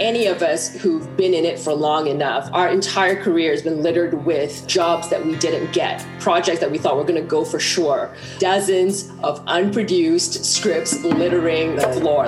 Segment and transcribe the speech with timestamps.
[0.00, 3.82] any of us who've been in it for long enough, our entire career has been
[3.82, 7.44] littered with jobs that we didn't get, projects that we thought were going to go
[7.44, 12.26] for sure, dozens of unproduced scripts littering the floor.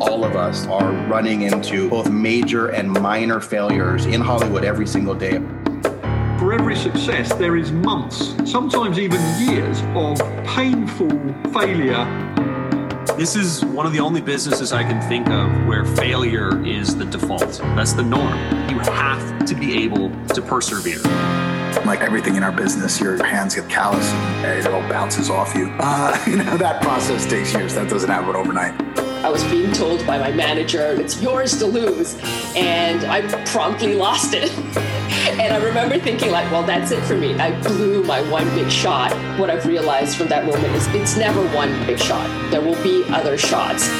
[0.00, 5.14] All of us are running into both major and minor failures in Hollywood every single
[5.14, 5.38] day.
[6.38, 11.10] For every success, there is months, sometimes even years, of painful
[11.52, 12.29] failure
[13.20, 17.04] this is one of the only businesses I can think of where failure is the
[17.04, 17.58] default.
[17.76, 18.32] That's the norm.
[18.70, 21.02] You have to be able to persevere.
[21.84, 25.70] Like everything in our business, your hands get callous and it all bounces off you.
[25.80, 27.74] Uh, you know, that process takes years.
[27.74, 28.99] That doesn't happen overnight.
[29.22, 32.16] I was being told by my manager, it's yours to lose.
[32.56, 34.50] And I promptly lost it.
[35.38, 37.34] and I remember thinking, like, well, that's it for me.
[37.38, 39.12] I blew my one big shot.
[39.38, 43.04] What I've realized from that moment is it's never one big shot, there will be
[43.10, 43.90] other shots.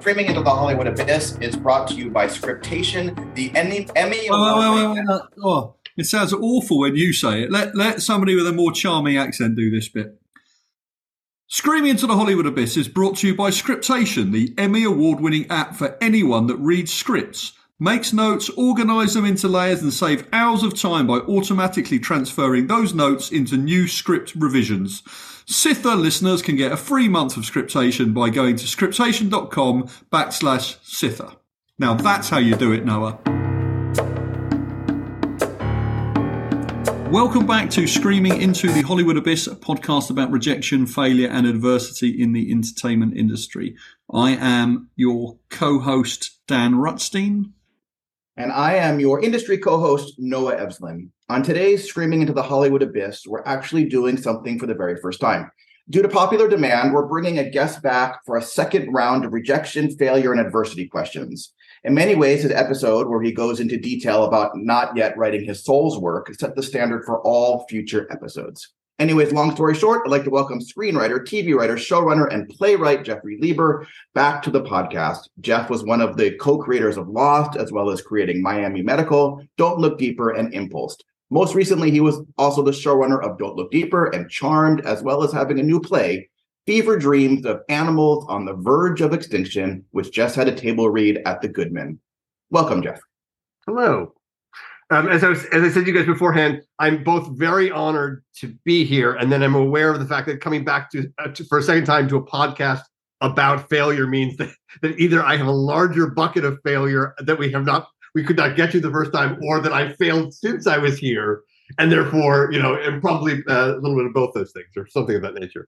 [0.00, 3.86] Screaming into the Hollywood Abyss is brought to you by Scriptation, the Emmy.
[3.94, 5.74] Emmy oh, wait, wait, wait, oh.
[5.96, 7.50] It sounds awful when you say it.
[7.50, 10.18] Let, let somebody with a more charming accent do this bit.
[11.48, 15.46] Screaming into the Hollywood Abyss is brought to you by Scriptation, the Emmy award winning
[15.50, 20.62] app for anyone that reads scripts, makes notes, organise them into layers, and save hours
[20.62, 25.02] of time by automatically transferring those notes into new script revisions.
[25.46, 31.36] Sitha listeners can get a free month of Scriptation by going to scriptation.com backslash Sitha.
[31.78, 33.18] Now that's how you do it, Noah.
[37.12, 42.08] Welcome back to Screaming into the Hollywood Abyss, a podcast about rejection, failure, and adversity
[42.08, 43.76] in the entertainment industry.
[44.10, 47.52] I am your co host, Dan Rutstein.
[48.38, 51.10] And I am your industry co host, Noah Evslin.
[51.28, 55.20] On today's Screaming into the Hollywood Abyss, we're actually doing something for the very first
[55.20, 55.50] time.
[55.90, 59.94] Due to popular demand, we're bringing a guest back for a second round of rejection,
[59.98, 61.52] failure, and adversity questions.
[61.84, 65.64] In many ways, his episode, where he goes into detail about not yet writing his
[65.64, 68.72] soul's work, set the standard for all future episodes.
[69.00, 73.36] Anyways, long story short, I'd like to welcome screenwriter, TV writer, showrunner, and playwright Jeffrey
[73.40, 73.84] Lieber
[74.14, 75.28] back to the podcast.
[75.40, 79.44] Jeff was one of the co creators of Lost, as well as creating Miami Medical,
[79.56, 80.96] Don't Look Deeper, and Impulse.
[81.30, 85.24] Most recently, he was also the showrunner of Don't Look Deeper and Charmed, as well
[85.24, 86.28] as having a new play,
[86.66, 91.20] Fever Dreams of Animals on the Verge of Extinction, which just had a table read
[91.26, 91.98] at the Goodman.
[92.50, 93.00] Welcome, Jeff.
[93.66, 94.14] Hello.
[94.90, 98.22] Um, as I was, as I said to you guys beforehand, I'm both very honored
[98.36, 101.28] to be here, and then I'm aware of the fact that coming back to, uh,
[101.28, 102.82] to for a second time to a podcast
[103.20, 104.50] about failure means that,
[104.82, 108.36] that either I have a larger bucket of failure that we have not we could
[108.36, 111.42] not get to the first time, or that I failed since I was here,
[111.78, 114.86] and therefore, you know, and probably uh, a little bit of both those things or
[114.86, 115.66] something of that nature.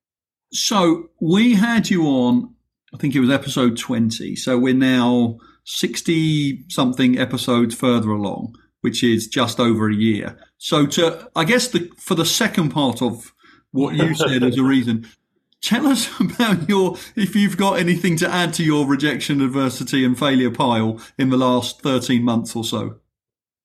[0.54, 2.54] So we had you on,
[2.94, 4.36] I think it was episode 20.
[4.36, 10.38] So we're now 60 something episodes further along, which is just over a year.
[10.58, 13.34] So to, I guess the, for the second part of
[13.72, 15.08] what you said as a reason,
[15.60, 20.16] tell us about your, if you've got anything to add to your rejection, adversity and
[20.16, 23.00] failure pile in the last 13 months or so.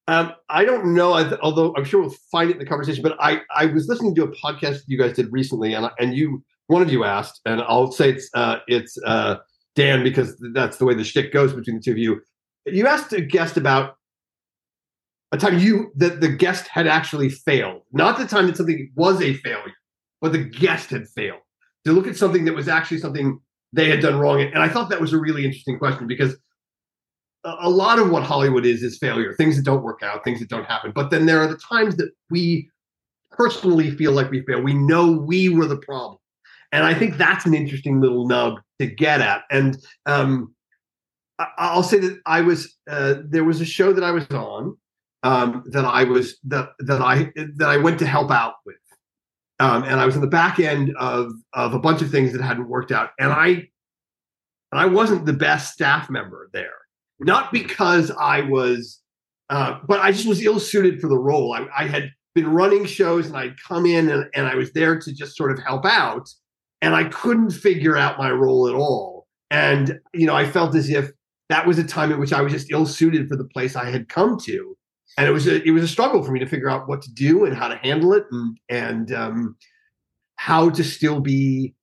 [0.07, 1.13] Um, I don't know,
[1.43, 3.03] although I'm sure we'll find it in the conversation.
[3.03, 6.43] But I, I was listening to a podcast you guys did recently, and and you
[6.69, 9.37] one of you asked, and I'll say it's uh, it's uh,
[9.75, 12.21] Dan because that's the way the shtick goes between the two of you.
[12.65, 13.95] You asked a guest about
[15.31, 19.19] a time you that the guest had actually failed, not the time that something was
[19.21, 19.73] a failure,
[20.21, 21.39] but the guest had failed.
[21.85, 23.39] To look at something that was actually something
[23.73, 26.37] they had done wrong, and I thought that was a really interesting question because
[27.43, 30.49] a lot of what Hollywood is is failure, things that don't work out, things that
[30.49, 30.91] don't happen.
[30.93, 32.69] But then there are the times that we
[33.31, 34.61] personally feel like we fail.
[34.61, 36.18] We know we were the problem.
[36.71, 39.43] And I think that's an interesting little nub to get at.
[39.49, 40.53] And um,
[41.39, 44.77] I, will say that I was uh, there was a show that I was on
[45.23, 48.75] um, that I was that that I that I went to help out with,
[49.59, 52.41] um, and I was in the back end of of a bunch of things that
[52.41, 53.69] hadn't worked out, and I
[54.71, 56.77] and I wasn't the best staff member there,
[57.19, 59.01] not because I was,
[59.49, 61.53] uh, but I just was ill suited for the role.
[61.53, 64.99] I, I had been running shows and I'd come in and, and I was there
[64.99, 66.29] to just sort of help out
[66.81, 69.27] and I couldn't figure out my role at all.
[69.51, 71.11] And you know, I felt as if
[71.49, 73.89] that was a time in which I was just ill suited for the place I
[73.89, 74.77] had come to,
[75.17, 77.11] and it was a it was a struggle for me to figure out what to
[77.11, 79.55] do and how to handle it, and and um,
[80.35, 81.73] how to still be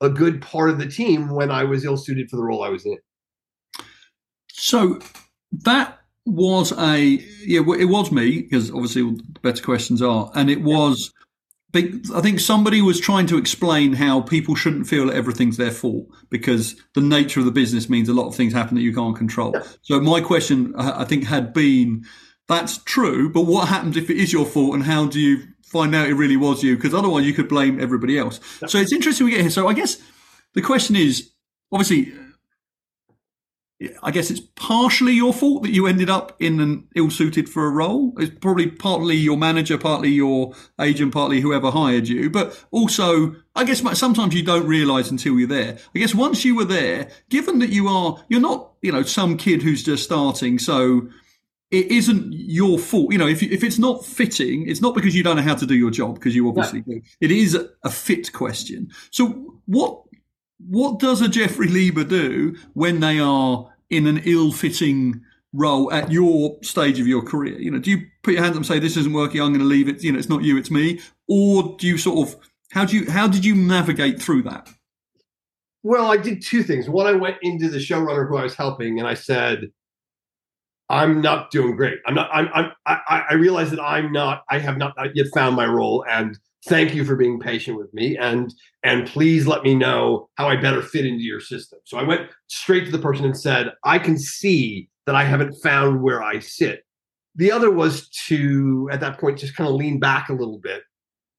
[0.00, 2.68] a good part of the team when I was ill suited for the role I
[2.68, 2.98] was in.
[4.52, 4.98] So
[5.64, 6.98] that was a
[7.44, 11.12] yeah, it was me because obviously the better questions are, and it was
[11.74, 16.06] I think somebody was trying to explain how people shouldn't feel that everything's their fault
[16.30, 19.16] because the nature of the business means a lot of things happen that you can't
[19.16, 19.54] control.
[19.82, 22.04] So my question, uh, I think, had been,
[22.48, 25.94] that's true, but what happens if it is your fault, and how do you find
[25.94, 26.74] out it really was you?
[26.74, 28.40] Because otherwise, you could blame everybody else.
[28.66, 29.50] So it's interesting we get here.
[29.50, 30.00] So I guess
[30.54, 31.30] the question is,
[31.70, 32.14] obviously,
[34.02, 37.70] I guess it's partially your fault that you ended up in an ill-suited for a
[37.70, 38.12] role.
[38.18, 42.28] It's probably partly your manager, partly your agent, partly whoever hired you.
[42.28, 45.78] But also, I guess sometimes you don't realise until you're there.
[45.94, 49.36] I guess once you were there, given that you are, you're not, you know, some
[49.36, 51.08] kid who's just starting, so
[51.70, 53.12] it isn't your fault.
[53.12, 55.66] You know, if if it's not fitting, it's not because you don't know how to
[55.66, 57.00] do your job, because you obviously do.
[57.20, 57.54] It is
[57.84, 58.90] a fit question.
[59.12, 60.02] So what
[60.58, 65.22] what does a Jeffrey Lieber do when they are in an ill-fitting
[65.52, 67.58] role at your stage of your career?
[67.58, 69.40] You know, do you put your hands up and say, "This isn't working.
[69.40, 70.02] I'm going to leave it.
[70.02, 72.36] You know, it's not you, it's me," or do you sort of
[72.72, 74.68] how do you how did you navigate through that?
[75.82, 76.88] Well, I did two things.
[76.88, 79.70] One, I went into the showrunner who I was helping, and I said,
[80.88, 81.98] "I'm not doing great.
[82.06, 82.28] I'm not.
[82.32, 82.48] I'm.
[82.52, 84.42] I'm I, I realize that I'm not.
[84.50, 88.16] I have not yet found my role, and thank you for being patient with me
[88.16, 88.52] and
[88.82, 91.78] and please let me know how i better fit into your system.
[91.84, 95.54] So i went straight to the person and said i can see that i haven't
[95.62, 96.84] found where i sit.
[97.36, 100.82] The other was to at that point just kind of lean back a little bit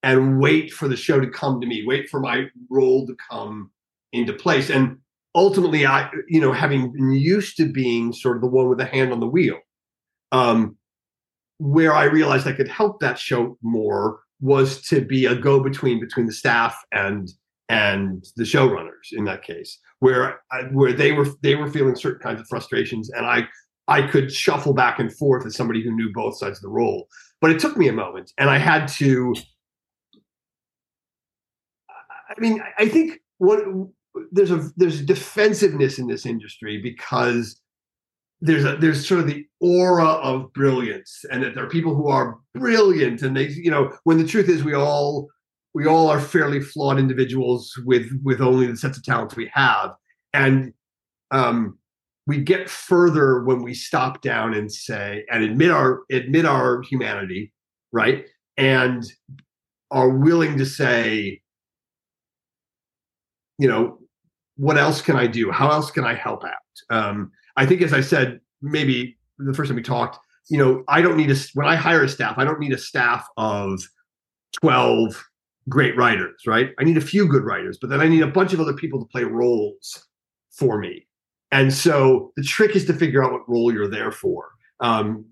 [0.02, 3.72] and wait for the show to come to me wait for my role to come
[4.14, 4.70] into place.
[4.70, 4.98] And
[5.36, 8.86] ultimately i you know having been used to being sort of the one with the
[8.86, 9.60] hand on the wheel
[10.32, 10.76] um
[11.60, 16.26] where i realized i could help that show more was to be a go-between between
[16.26, 17.30] the staff and
[17.70, 20.42] and the showrunners in that case, where
[20.72, 23.48] where they were they were feeling certain kinds of frustrations, and I
[23.88, 27.08] I could shuffle back and forth as somebody who knew both sides of the role.
[27.42, 29.36] But it took me a moment, and I had to.
[32.30, 33.64] I mean, I think what
[34.32, 37.60] there's a there's defensiveness in this industry because
[38.42, 42.08] there's a there's sort of the aura of brilliance and that there are people who
[42.08, 45.28] are brilliant and they you know when the truth is we all
[45.74, 49.92] we all are fairly flawed individuals with with only the sets of talents we have.
[50.34, 50.74] And
[51.32, 51.78] um
[52.28, 57.54] we get further when we stop down and say and admit our admit our humanity
[57.92, 58.26] right?
[58.58, 59.04] And
[59.92, 61.42] are willing to say
[63.58, 63.98] you know
[64.56, 65.52] what else can i do?
[65.52, 66.96] How else can i help out?
[66.96, 70.18] Um I think, as I said, maybe the first time we talked,
[70.50, 72.78] you know, I don't need a when I hire a staff, I don't need a
[72.78, 73.82] staff of
[74.62, 75.22] twelve
[75.68, 76.72] great writers, right?
[76.80, 78.98] I need a few good writers, but then I need a bunch of other people
[79.00, 80.08] to play roles
[80.52, 81.06] for me.
[81.52, 85.26] And so the trick is to figure out what role you're there for, um,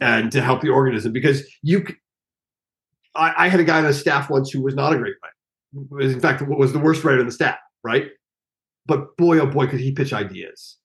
[0.00, 1.84] and to help the organism because you.
[3.14, 5.86] I, I had a guy on the staff once who was not a great writer.
[5.90, 8.06] Was in fact what was the worst writer on the staff, right?
[8.86, 10.78] But boy, oh boy, could he pitch ideas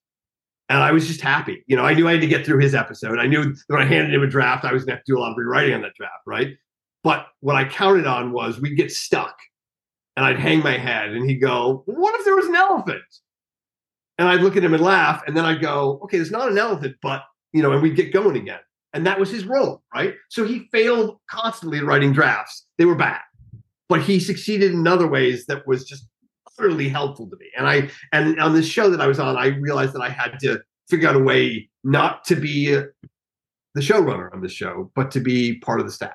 [0.70, 1.64] and I was just happy.
[1.66, 3.18] You know, I knew I had to get through his episode.
[3.18, 5.18] I knew when I handed him a draft, I was going to have to do
[5.18, 6.56] a lot of rewriting on that draft, right?
[7.02, 9.36] But what I counted on was we'd get stuck
[10.16, 13.02] and I'd hang my head and he'd go, What if there was an elephant?
[14.16, 15.22] And I'd look at him and laugh.
[15.26, 18.12] And then I'd go, Okay, there's not an elephant, but, you know, and we'd get
[18.12, 18.60] going again.
[18.92, 20.14] And that was his role, right?
[20.28, 22.66] So he failed constantly at writing drafts.
[22.78, 23.20] They were bad,
[23.88, 26.06] but he succeeded in other ways that was just
[26.60, 27.46] utterly helpful to me.
[27.56, 30.38] And I and on this show that I was on, I realized that I had
[30.40, 32.66] to figure out a way not to be
[33.74, 36.12] the showrunner on the show, but to be part of the staff.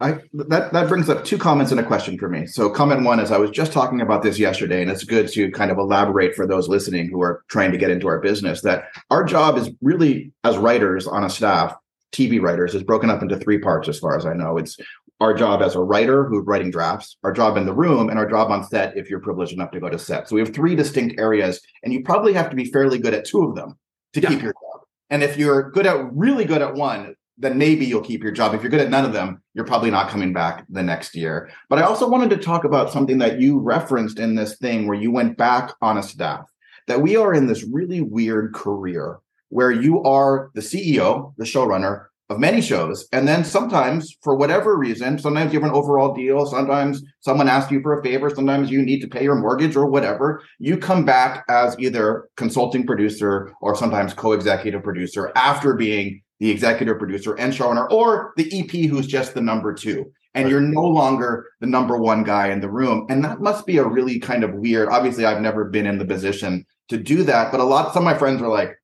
[0.00, 2.46] I, that that brings up two comments and a question for me.
[2.46, 5.50] So comment one is I was just talking about this yesterday, and it's good to
[5.52, 8.86] kind of elaborate for those listening who are trying to get into our business that
[9.10, 11.76] our job is really as writers on a staff,
[12.10, 14.58] TV writers, is broken up into three parts as far as I know.
[14.58, 14.76] It's
[15.22, 18.28] our job as a writer who's writing drafts, our job in the room, and our
[18.28, 20.28] job on set if you're privileged enough to go to set.
[20.28, 23.24] So we have three distinct areas, and you probably have to be fairly good at
[23.24, 23.78] two of them
[24.14, 24.28] to yeah.
[24.30, 24.82] keep your job.
[25.10, 28.52] And if you're good at really good at one, then maybe you'll keep your job.
[28.52, 31.50] If you're good at none of them, you're probably not coming back the next year.
[31.68, 34.98] But I also wanted to talk about something that you referenced in this thing where
[34.98, 36.50] you went back on a staff,
[36.88, 42.06] that we are in this really weird career where you are the CEO, the showrunner,
[42.32, 43.06] of many shows.
[43.12, 46.46] And then sometimes, for whatever reason, sometimes you have an overall deal.
[46.46, 48.30] Sometimes someone asks you for a favor.
[48.30, 50.42] Sometimes you need to pay your mortgage or whatever.
[50.58, 56.50] You come back as either consulting producer or sometimes co executive producer after being the
[56.50, 60.10] executive producer and showrunner or the EP who's just the number two.
[60.34, 63.06] And you're no longer the number one guy in the room.
[63.10, 64.88] And that must be a really kind of weird.
[64.88, 67.52] Obviously, I've never been in the position to do that.
[67.52, 68.78] But a lot, some of my friends are like,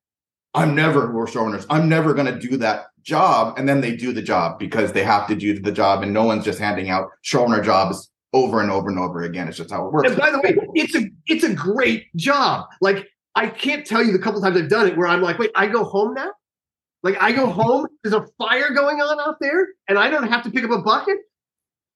[0.53, 1.65] I'm never, we're showrunners.
[1.69, 5.03] I'm never going to do that job and then they do the job because they
[5.03, 8.71] have to do the job and no one's just handing out showrunner jobs over and
[8.71, 9.47] over and over again.
[9.47, 10.09] It's just how it works.
[10.09, 12.67] And by the way, it's a it's a great job.
[12.81, 15.51] Like I can't tell you the couple times I've done it where I'm like, wait,
[15.55, 16.31] I go home now?
[17.03, 20.43] Like I go home, there's a fire going on out there, and I don't have
[20.43, 21.17] to pick up a bucket.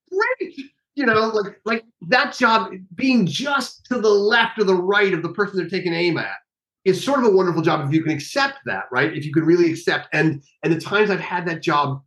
[0.09, 0.55] Great.
[0.95, 5.21] You know, like like that job being just to the left or the right of
[5.21, 6.37] the person they're taking aim at
[6.85, 9.15] is sort of a wonderful job if you can accept that, right?
[9.15, 12.01] If you can really accept and and the times I've had that job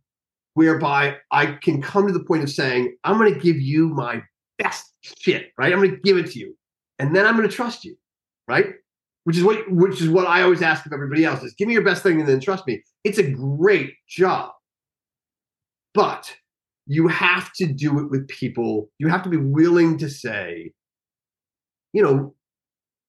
[0.53, 4.23] whereby I can come to the point of saying, I'm going to give you my
[4.57, 5.71] best shit, right?
[5.71, 6.57] I'm going to give it to you,
[6.99, 7.95] and then I'm going to trust you,
[8.47, 8.73] right?
[9.23, 11.73] Which is what which is what I always ask of everybody else: is give me
[11.73, 12.83] your best thing and then trust me.
[13.03, 14.51] It's a great job,
[15.93, 16.33] but
[16.85, 18.89] you have to do it with people.
[18.97, 20.71] You have to be willing to say,
[21.91, 22.33] you know,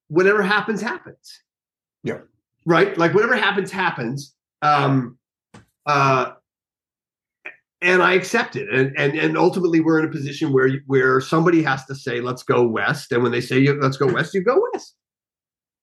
[0.08, 1.40] whatever happens, happens.
[2.02, 2.19] Yeah.
[2.67, 2.97] Right.
[2.99, 4.35] Like whatever happens, happens.
[4.62, 5.19] Um,
[5.87, 6.33] uh,
[7.81, 8.69] and I accept it.
[8.73, 12.43] And and and ultimately, we're in a position where where somebody has to say, "Let's
[12.43, 14.95] go west." And when they say, "Let's go west," you go west.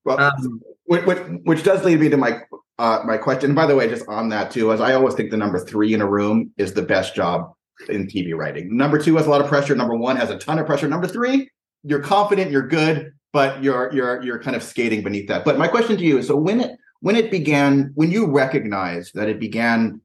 [0.03, 1.03] Well, um, which,
[1.45, 2.41] which, does lead me to my
[2.77, 3.51] uh, my question.
[3.51, 5.93] And by the way, just on that too, as I always think the number three
[5.93, 7.51] in a room is the best job
[7.89, 8.75] in TV writing.
[8.75, 9.75] Number two has a lot of pressure.
[9.75, 10.87] Number one has a ton of pressure.
[10.87, 11.49] Number three,
[11.83, 15.43] you're confident, you're good, but you're you're you're kind of skating beneath that.
[15.43, 19.13] But my question to you is: so when it when it began, when you recognized
[19.15, 19.99] that it began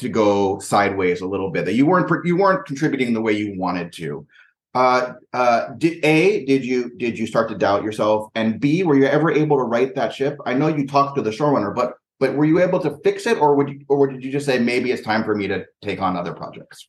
[0.00, 3.58] to go sideways a little bit, that you weren't you weren't contributing the way you
[3.58, 4.26] wanted to.
[4.74, 8.96] Uh, uh, did, a did you did you start to doubt yourself, and B were
[8.96, 10.36] you ever able to right that ship?
[10.44, 13.38] I know you talked to the showrunner, but but were you able to fix it,
[13.38, 16.02] or would you, or did you just say maybe it's time for me to take
[16.02, 16.86] on other projects?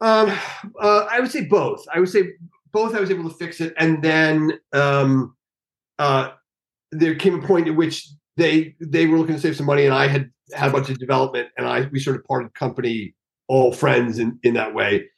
[0.00, 0.36] Um,
[0.80, 1.86] uh, I would say both.
[1.94, 2.32] I would say
[2.72, 2.94] both.
[2.94, 5.36] I was able to fix it, and then um,
[5.98, 6.30] uh,
[6.92, 9.94] there came a point at which they they were looking to save some money, and
[9.94, 13.14] I had had a bunch of development, and I we sort of parted company,
[13.48, 15.08] all friends in in that way.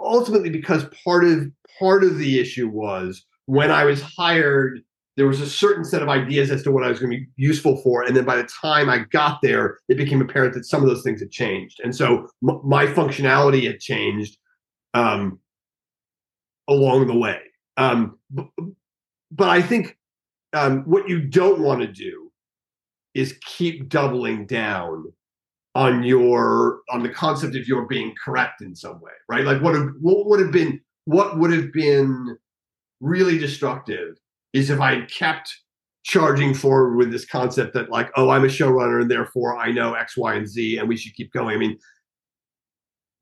[0.00, 4.80] ultimately, because part of part of the issue was when I was hired
[5.16, 7.26] there was a certain set of ideas as to what I was going to be
[7.36, 8.02] useful for.
[8.02, 11.02] And then by the time I got there, it became apparent that some of those
[11.02, 11.80] things had changed.
[11.84, 14.36] And so m- my functionality had changed
[14.92, 15.38] um,
[16.68, 17.40] along the way.
[17.76, 18.48] Um, b-
[19.30, 19.96] but I think
[20.52, 22.30] um, what you don't want to do
[23.14, 25.12] is keep doubling down
[25.74, 29.44] on your on the concept of your being correct in some way, right?
[29.44, 32.36] Like what have, what would have been what would have been
[33.00, 34.16] really destructive
[34.52, 35.52] is if I had kept
[36.04, 39.94] charging forward with this concept that like, oh, I'm a showrunner and therefore I know
[39.94, 41.54] X, Y, and Z, and we should keep going.
[41.54, 41.78] I mean,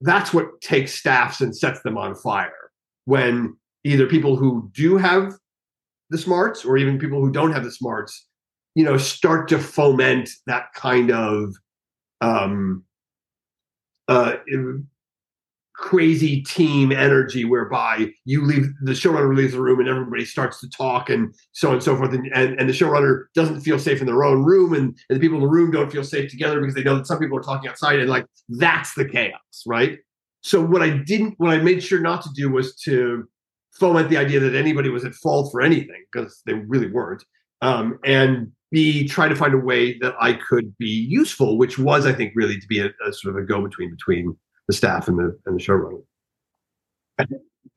[0.00, 2.61] that's what takes staffs and sets them on fire
[3.04, 5.34] when either people who do have
[6.10, 8.26] the smarts or even people who don't have the smarts,
[8.74, 11.54] you know, start to foment that kind of
[12.20, 12.84] um,
[14.08, 14.36] uh,
[15.74, 20.68] crazy team energy whereby you leave the showrunner leaves the room and everybody starts to
[20.70, 24.00] talk and so on and so forth and, and, and the showrunner doesn't feel safe
[24.00, 26.60] in their own room and, and the people in the room don't feel safe together
[26.60, 29.98] because they know that some people are talking outside and like that's the chaos right
[30.42, 33.28] so what i didn't what i made sure not to do was to
[33.72, 37.24] foment the idea that anybody was at fault for anything because they really weren't
[37.62, 42.06] um, and b try to find a way that i could be useful which was
[42.06, 44.36] i think really to be a, a sort of a go-between between
[44.68, 46.02] the staff and the and the showrunner.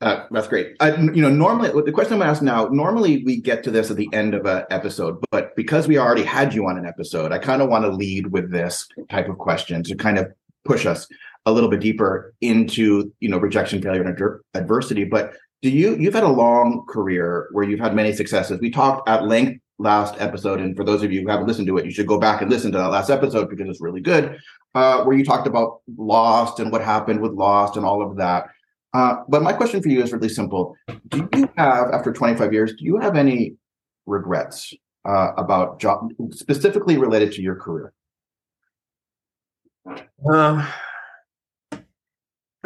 [0.02, 0.76] Uh, that's great.
[0.80, 2.66] Uh, you know, normally the question I'm going to ask now.
[2.66, 6.22] Normally, we get to this at the end of an episode, but because we already
[6.24, 9.38] had you on an episode, I kind of want to lead with this type of
[9.38, 10.30] question to kind of
[10.64, 11.06] push us
[11.46, 15.04] a little bit deeper into you know rejection, failure, and ad- adversity.
[15.04, 18.60] But do you you've had a long career where you've had many successes?
[18.60, 21.78] We talked at length last episode, and for those of you who haven't listened to
[21.78, 24.38] it, you should go back and listen to that last episode because it's really good
[24.76, 28.48] uh, where you talked about Lost and what happened with Lost and all of that.
[28.92, 30.76] Uh, but my question for you is really simple.
[31.08, 33.56] Do you have, after 25 years, do you have any
[34.04, 34.74] regrets
[35.06, 37.94] uh, about job, specifically related to your career?
[40.30, 40.70] Uh,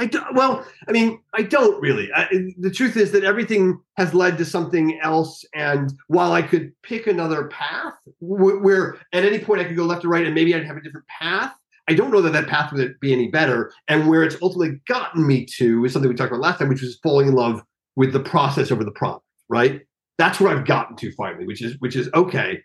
[0.07, 2.11] Do, well, I mean, I don't really.
[2.14, 2.28] I,
[2.59, 5.45] the truth is that everything has led to something else.
[5.54, 9.85] And while I could pick another path, wh- where at any point I could go
[9.85, 11.52] left or right, and maybe I'd have a different path,
[11.88, 13.73] I don't know that that path would be any better.
[13.88, 16.83] And where it's ultimately gotten me to is something we talked about last time, which
[16.83, 17.62] was falling in love
[17.97, 19.25] with the process over the product.
[19.49, 19.83] Right?
[20.19, 22.61] That's where I've gotten to finally, which is which is okay.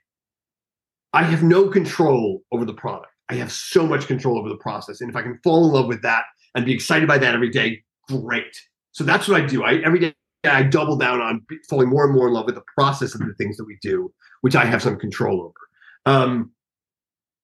[1.14, 3.12] I have no control over the product.
[3.30, 5.88] I have so much control over the process, and if I can fall in love
[5.88, 8.56] with that and be excited by that every day, great.
[8.94, 9.64] So that's what I do.
[9.64, 10.14] I every day
[10.46, 13.34] I double down on falling more and more in love with the process of the
[13.38, 15.54] things that we do, which I have some control over.
[16.06, 16.52] Um,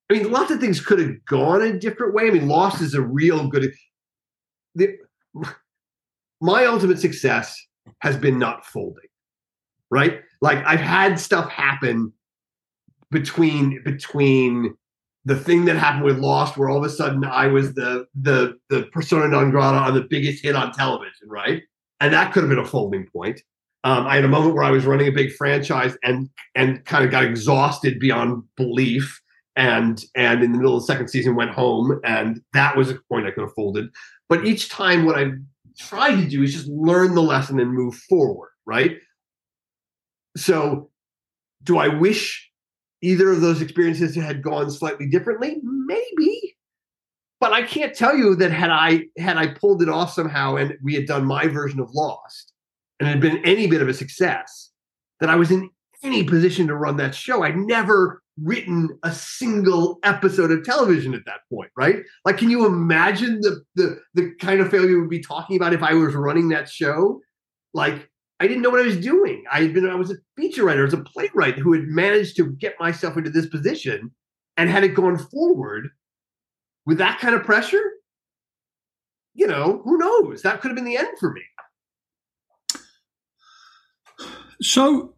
[0.10, 2.28] I mean, lots of things could have gone a different way.
[2.28, 3.72] I mean, loss is a real good.
[4.76, 4.98] The,
[6.42, 7.56] my ultimate success
[8.00, 9.10] has been not folding,
[9.90, 10.22] right?
[10.42, 12.14] Like I've had stuff happen
[13.10, 14.76] between between
[15.26, 18.58] the thing that happened with Lost, where all of a sudden I was the the
[18.70, 21.64] the persona non grata on the biggest hit on television, right?
[22.00, 23.42] And that could have been a folding point.
[23.84, 27.06] Um, I had a moment where I was running a big franchise and and kind
[27.06, 29.22] of got exhausted beyond belief,
[29.56, 33.00] and and in the middle of the second season went home, and that was a
[33.10, 33.90] point I could have folded.
[34.28, 35.32] But each time, what I
[35.78, 38.98] try to do is just learn the lesson and move forward, right?
[40.38, 40.90] So,
[41.64, 42.51] do I wish
[43.02, 45.60] either of those experiences had gone slightly differently?
[45.64, 46.56] Maybe.
[47.40, 50.78] But I can't tell you that had I had I pulled it off somehow and
[50.84, 52.54] we had done my version of Lost
[53.00, 54.70] and it had been any bit of a success,
[55.20, 55.70] that I was in
[56.04, 57.44] any position to run that show.
[57.44, 61.98] I'd never written a single episode of television at that point, right?
[62.26, 65.82] Like, can you imagine the the the kind of failure we'd be talking about if
[65.82, 67.22] I was running that show?
[67.74, 68.11] Like,
[68.42, 69.44] I didn't know what I was doing.
[69.52, 72.38] I had been I was a feature writer, I was a playwright who had managed
[72.38, 74.10] to get myself into this position,
[74.58, 75.90] and had it gone forward
[76.88, 77.84] with that kind of pressure,
[79.36, 80.42] you know, who knows?
[80.42, 81.44] That could have been the end for me.
[84.60, 85.14] So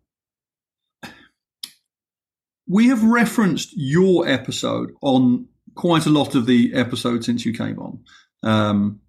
[2.67, 7.79] we have referenced your episode on quite a lot of the episodes since you came
[7.79, 7.99] on.
[8.43, 8.99] Um,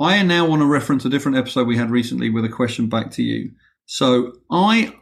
[0.00, 3.10] I now want to reference a different episode we had recently with a question back
[3.12, 3.52] to you.
[3.84, 4.94] So I,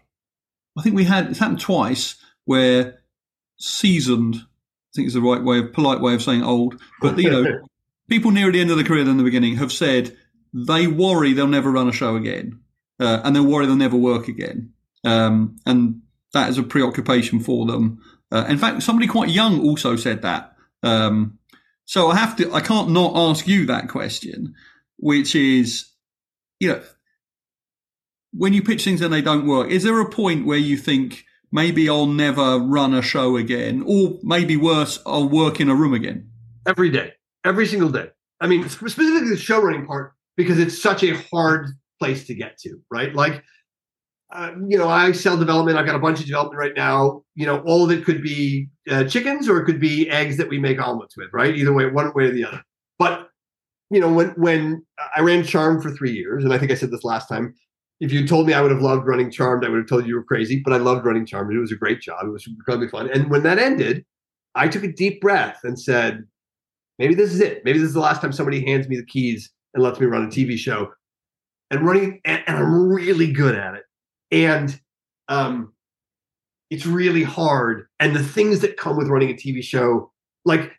[0.77, 2.99] I think we had it's happened twice where
[3.59, 7.31] seasoned, I think is the right way of polite way of saying old, but you
[7.31, 7.45] know,
[8.09, 10.17] people near the end of the career than the beginning have said
[10.53, 12.59] they worry they'll never run a show again,
[12.99, 14.73] uh, and they worry they'll never work again,
[15.05, 16.03] um, and
[16.33, 18.03] that is a preoccupation for them.
[18.33, 20.55] Uh, in fact, somebody quite young also said that.
[20.83, 21.39] Um,
[21.85, 24.55] so I have to, I can't not ask you that question,
[24.99, 25.87] which is,
[26.61, 26.83] you know,
[28.33, 31.25] when you pitch things and they don't work, is there a point where you think
[31.51, 35.95] maybe I'll never run a show again, or maybe worse, I'll work in a room
[35.95, 36.31] again?
[36.67, 38.09] Every day, every single day.
[38.41, 42.59] I mean, specifically the show running part, because it's such a hard place to get
[42.59, 43.15] to, right?
[43.15, 43.43] Like,
[44.31, 45.79] uh, you know, I sell development.
[45.79, 47.23] I've got a bunch of development right now.
[47.35, 50.51] You know, all of it could be uh, chickens or it could be eggs that
[50.51, 51.57] we make omelets with, right?
[51.57, 52.63] Either way, one way or the other.
[52.99, 53.28] But
[53.91, 54.85] you know, when when
[55.17, 57.55] I ran Charmed for three years, and I think I said this last time,
[58.01, 60.11] if you told me I would have loved running Charmed, I would have told you
[60.11, 60.61] you were crazy.
[60.65, 61.55] But I loved running Charmed.
[61.55, 62.25] It was a great job.
[62.25, 63.11] It was incredibly fun.
[63.13, 64.05] And when that ended,
[64.55, 66.25] I took a deep breath and said,
[66.99, 67.65] maybe this is it.
[67.65, 70.25] Maybe this is the last time somebody hands me the keys and lets me run
[70.25, 70.91] a TV show.
[71.71, 73.85] And running, and, and I'm really good at it
[74.31, 74.79] and
[75.29, 75.73] um,
[76.71, 77.87] it's really hard.
[78.01, 80.13] And the things that come with running a TV show,
[80.45, 80.73] like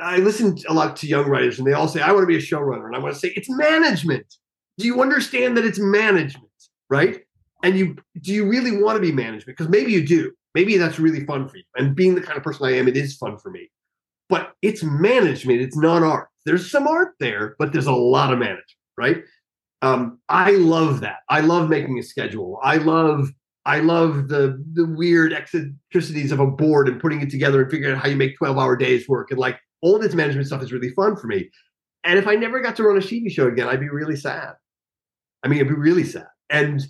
[0.00, 2.36] I listen a lot to young writers, and they all say, "I want to be
[2.36, 4.26] a showrunner," and I want to say, "It's management."
[4.78, 6.50] Do you understand that it's management,
[6.88, 7.22] right?
[7.62, 9.56] And you do you really want to be management?
[9.58, 10.32] Because maybe you do.
[10.54, 11.64] Maybe that's really fun for you.
[11.76, 13.70] And being the kind of person I am, it is fun for me.
[14.28, 15.60] But it's management.
[15.60, 16.28] It's not art.
[16.44, 18.64] There's some art there, but there's a lot of management,
[18.96, 19.22] right?
[19.82, 21.18] Um, I love that.
[21.28, 22.58] I love making a schedule.
[22.62, 23.30] I love
[23.64, 27.94] I love the the weird eccentricities of a board and putting it together and figuring
[27.94, 29.30] out how you make 12 hour days work.
[29.30, 31.50] And like all this management stuff is really fun for me.
[32.04, 34.54] And if I never got to run a TV show again, I'd be really sad.
[35.42, 36.28] I mean, it'd be really sad.
[36.50, 36.82] And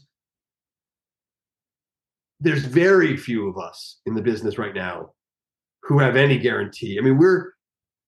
[2.41, 5.13] there's very few of us in the business right now
[5.83, 6.99] who have any guarantee.
[6.99, 7.53] I mean, we're,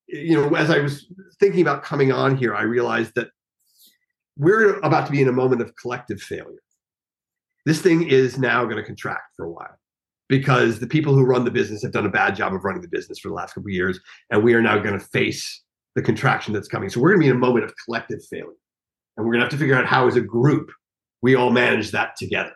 [0.07, 1.07] you know, as I was
[1.41, 3.29] thinking about coming on here, I realized that
[4.37, 6.63] we're about to be in a moment of collective failure.
[7.65, 9.79] This thing is now going to contract for a while
[10.29, 12.89] because the people who run the business have done a bad job of running the
[12.89, 15.63] business for the last couple of years, and we are now going to face
[15.95, 16.89] the contraction that's coming.
[16.89, 18.57] So we're going to be in a moment of collective failure,
[19.17, 20.71] and we're going to have to figure out how, as a group,
[21.23, 22.55] we all manage that together.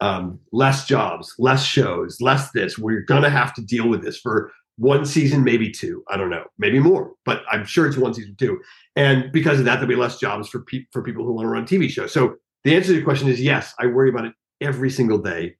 [0.00, 2.78] Um, less jobs, less shows, less this.
[2.78, 6.04] We're going to have to deal with this for one season, maybe two.
[6.08, 8.60] I don't know, maybe more, but I'm sure it's one season two.
[8.94, 11.50] And because of that, there'll be less jobs for pe- for people who want to
[11.50, 12.12] run TV shows.
[12.12, 13.74] So the answer to your question is yes.
[13.78, 15.56] I worry about it every single day,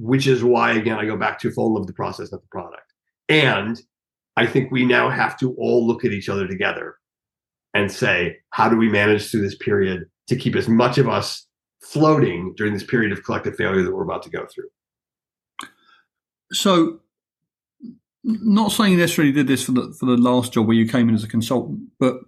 [0.00, 2.92] which is why again I go back to love with the process, not the product.
[3.28, 3.80] And
[4.36, 6.96] I think we now have to all look at each other together
[7.74, 11.46] and say, how do we manage through this period to keep as much of us
[11.82, 14.68] floating during this period of collective failure that we're about to go through?
[16.52, 17.00] So
[18.24, 21.08] not saying you necessarily did this for the for the last job where you came
[21.08, 22.20] in as a consultant, but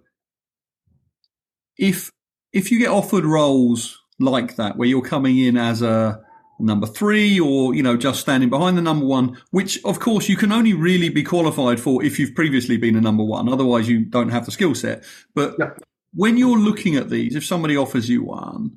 [1.77, 2.11] if
[2.51, 6.23] if you get offered roles like that where you're coming in as a
[6.59, 10.37] number three or, you know, just standing behind the number one, which of course you
[10.37, 13.49] can only really be qualified for if you've previously been a number one.
[13.49, 15.03] Otherwise you don't have the skill set.
[15.33, 15.71] But Yeah.
[16.13, 18.71] when you're looking at these, if somebody offers you one,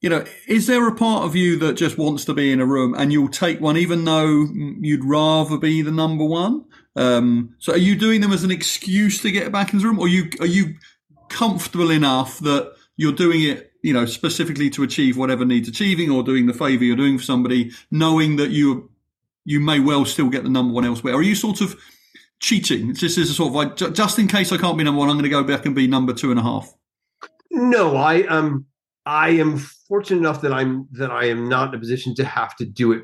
[0.00, 2.66] you know, is there a part of you that just wants to be in a
[2.66, 4.46] room and you'll take one even though
[4.80, 6.64] you'd rather be the number one?
[6.94, 9.98] Um, so are you doing them as an excuse to get back in the room
[9.98, 10.74] or you, are you
[11.30, 16.22] comfortable enough that you're doing it, you know, specifically to achieve whatever needs achieving or
[16.22, 18.90] doing the favor you're doing for somebody, knowing that you,
[19.44, 21.14] you may well still get the number one elsewhere?
[21.14, 21.78] Are you sort of
[22.40, 22.94] cheating?
[22.94, 25.16] This is a sort of like, just in case I can't be number one, I'm
[25.16, 26.72] going to go back and be number two and a half.
[27.50, 28.64] No, I um
[29.04, 32.56] I am fortunate enough that I'm that I am not in a position to have
[32.56, 33.02] to do it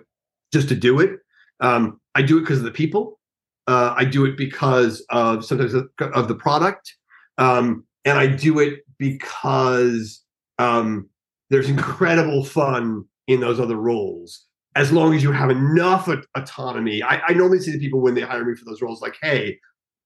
[0.51, 1.21] just to do it.
[1.61, 3.21] Um, I do it because of the people.
[3.67, 6.97] Uh, I do it because of sometimes of, of the product,
[7.37, 10.25] um, and I do it because
[10.61, 11.09] um,
[11.49, 14.47] there's incredible fun in those other roles.
[14.77, 18.21] As long as you have enough autonomy, I, I normally say to people when they
[18.21, 19.59] hire me for those roles, like, "Hey,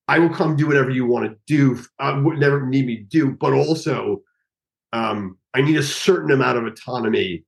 [0.09, 1.83] I will come do whatever you want to do.
[1.99, 4.23] Uh, would never need me to do, but also
[4.93, 7.45] um, I need a certain amount of autonomy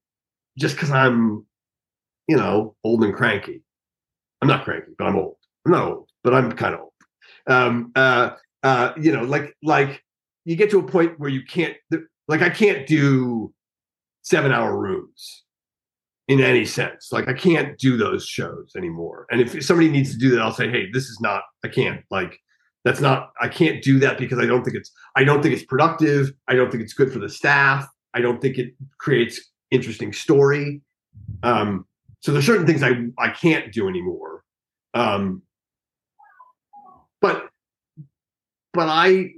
[0.59, 1.47] just because I'm,
[2.29, 3.63] you know, old and cranky.
[4.43, 5.37] I'm not cranky, but I'm old.
[5.65, 6.93] I'm not old, but I'm kind of old.
[7.47, 8.31] Um, uh,
[8.63, 10.03] uh, you know, like like
[10.45, 11.77] you get to a point where you can't
[12.29, 13.53] like I can't do
[14.23, 15.45] seven hour rooms
[16.29, 17.13] in any sense.
[17.13, 19.27] Like I can't do those shows anymore.
[19.31, 21.43] And if somebody needs to do that, I'll say, hey, this is not.
[21.65, 22.03] I can't.
[22.11, 22.39] Like
[22.85, 23.31] that's not.
[23.41, 24.91] I can't do that because I don't think it's.
[25.15, 26.33] I don't think it's productive.
[26.49, 27.87] I don't think it's good for the staff.
[28.15, 30.81] I don't think it creates interesting story.
[31.43, 31.87] Um,
[32.21, 34.43] so there's certain things I I can't do anymore.
[34.95, 35.43] Um,
[37.21, 37.49] but
[38.73, 39.33] but I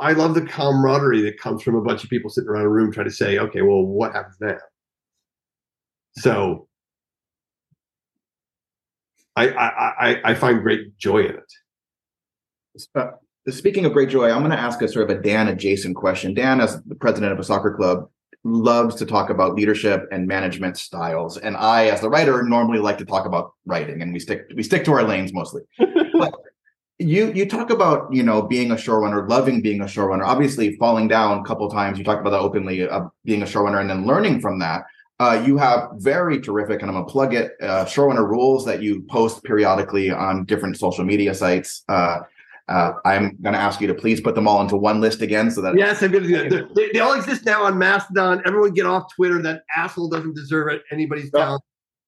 [0.00, 2.92] I love the camaraderie that comes from a bunch of people sitting around a room
[2.92, 4.58] trying to say, okay, well, what happens now?
[6.16, 6.68] So
[9.36, 11.52] I I I, I find great joy in it.
[12.94, 13.10] Uh,
[13.50, 16.34] Speaking of great joy, I'm going to ask a sort of a Dan adjacent question.
[16.34, 18.08] Dan, as the president of a soccer club,
[18.44, 22.98] loves to talk about leadership and management styles, and I, as the writer, normally like
[22.98, 25.62] to talk about writing, and we stick we stick to our lanes mostly.
[25.78, 26.34] but
[26.98, 30.24] you you talk about you know being a showrunner, loving being a showrunner.
[30.24, 31.98] Obviously, falling down a couple times.
[31.98, 34.84] You talked about that openly, uh, being a showrunner, and then learning from that.
[35.20, 39.02] Uh, you have very terrific, and I'm gonna plug it, uh, showrunner rules that you
[39.02, 41.84] post periodically on different social media sites.
[41.88, 42.20] Uh,
[42.68, 45.50] uh, I'm going to ask you to please put them all into one list again,
[45.50, 46.74] so that Yes, I'm going to do that.
[46.74, 48.42] They, they all exist now on Mastodon.
[48.44, 49.40] Everyone get off Twitter.
[49.40, 50.82] That asshole doesn't deserve it.
[50.92, 51.60] Anybody's down.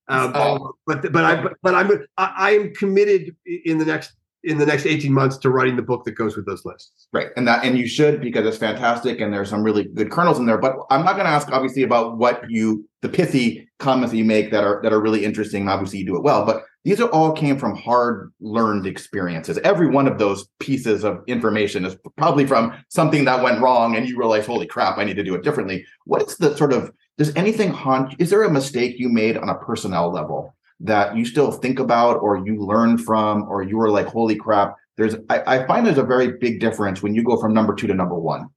[0.06, 4.12] Uh, but but I but, but I'm I am committed in the next
[4.44, 7.08] in the next 18 months to writing the book that goes with those lists.
[7.12, 10.38] right, and that and you should because it's fantastic, and there's some really good kernels
[10.38, 10.58] in there.
[10.58, 14.24] But I'm not going to ask obviously about what you the pithy comments that you
[14.24, 15.68] make that are that are really interesting.
[15.68, 19.58] Obviously, you do it well, but these are all came from hard learned experiences.
[19.58, 24.08] Every one of those pieces of information is probably from something that went wrong, and
[24.08, 25.84] you realize, holy crap, I need to do it differently.
[26.04, 28.14] What is the sort of does anything haunt?
[28.18, 32.16] Is there a mistake you made on a personnel level that you still think about,
[32.16, 34.76] or you learn from, or you were like, holy crap?
[34.96, 37.86] There's I, I find there's a very big difference when you go from number two
[37.86, 38.48] to number one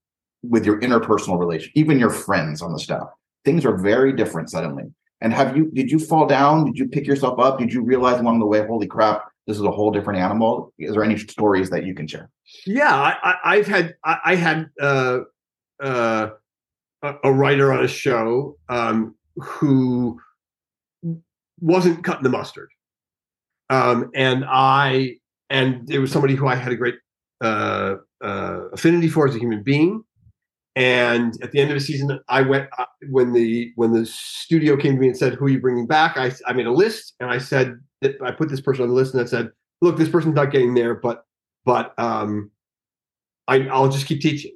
[0.41, 3.07] with your interpersonal relation, even your friends on the staff.
[3.45, 4.85] Things are very different suddenly.
[5.21, 6.65] And have you did you fall down?
[6.65, 7.59] Did you pick yourself up?
[7.59, 10.73] Did you realize along the way, holy crap, this is a whole different animal?
[10.77, 12.29] Is there any stories that you can share?
[12.65, 15.19] Yeah, I, I've had I, I had uh,
[15.81, 16.29] uh,
[17.23, 20.19] a writer on a show um, who
[21.63, 22.69] wasn't cutting the mustard,
[23.69, 25.17] um, and I
[25.49, 26.95] and it was somebody who I had a great
[27.41, 30.03] uh, uh, affinity for as a human being.
[30.75, 34.75] And at the end of the season, I went uh, when the when the studio
[34.75, 37.13] came to me and said, "Who are you bringing back?" I I made a list
[37.19, 39.97] and I said that I put this person on the list and I said, "Look,
[39.97, 41.25] this person's not getting there, but
[41.65, 42.51] but um,
[43.47, 44.55] I, I'll just keep teaching.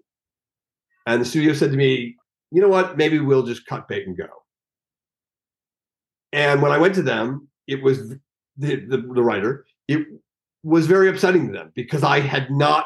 [1.06, 2.16] And the studio said to me,
[2.52, 2.98] you know what?
[2.98, 4.28] Maybe we'll just cut bait and go.
[6.38, 8.20] And when I went to them, it was the,
[8.58, 10.06] the, the writer, it
[10.62, 12.86] was very upsetting to them because I had not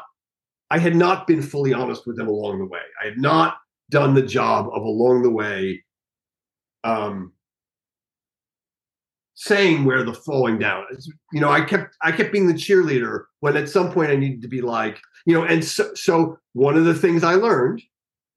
[0.70, 2.80] I had not been fully honest with them along the way.
[3.02, 3.58] I had not
[3.90, 5.84] done the job of along the way
[6.86, 7.34] um,
[9.36, 11.12] saying where the falling down is.
[11.34, 14.42] You know, I kept I kept being the cheerleader when at some point I needed
[14.44, 17.82] to be like, you know, and so so one of the things I learned,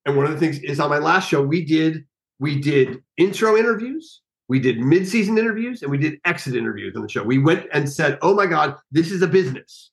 [0.07, 2.05] and one of the things is on my last show, we did
[2.41, 7.09] we did intro interviews, we did mid-season interviews, and we did exit interviews on the
[7.09, 7.23] show.
[7.23, 9.91] We went and said, Oh my God, this is a business.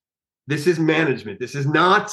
[0.47, 1.39] This is management.
[1.39, 2.11] This is not,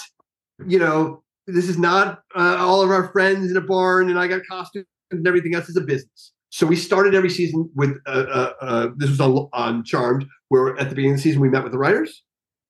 [0.67, 4.29] you know, this is not uh, all of our friends in a barn and I
[4.29, 5.69] got costumes and everything else.
[5.69, 6.33] Is a business.
[6.51, 10.79] So we started every season with uh, uh, uh, this was on, on Charmed, where
[10.79, 12.23] at the beginning of the season we met with the writers.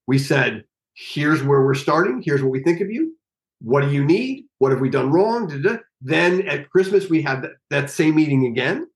[0.06, 2.22] We said, "Here's where we're starting.
[2.24, 3.14] Here's what we think of you.
[3.60, 4.46] What do you need?
[4.58, 5.52] What have we done wrong?"
[6.00, 8.86] Then at Christmas we had that, that same meeting again,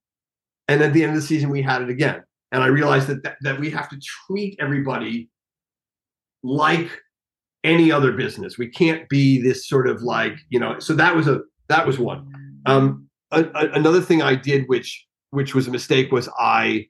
[0.72, 2.22] and at the end of the season we had it again.
[2.50, 5.30] And I realized that that, that we have to treat everybody
[6.42, 6.90] like
[7.64, 8.58] any other business.
[8.58, 10.78] We can't be this sort of like you know.
[10.78, 12.32] So that was a that was one.
[12.66, 16.86] Um, a, a, another thing I did, which which was a mistake, was I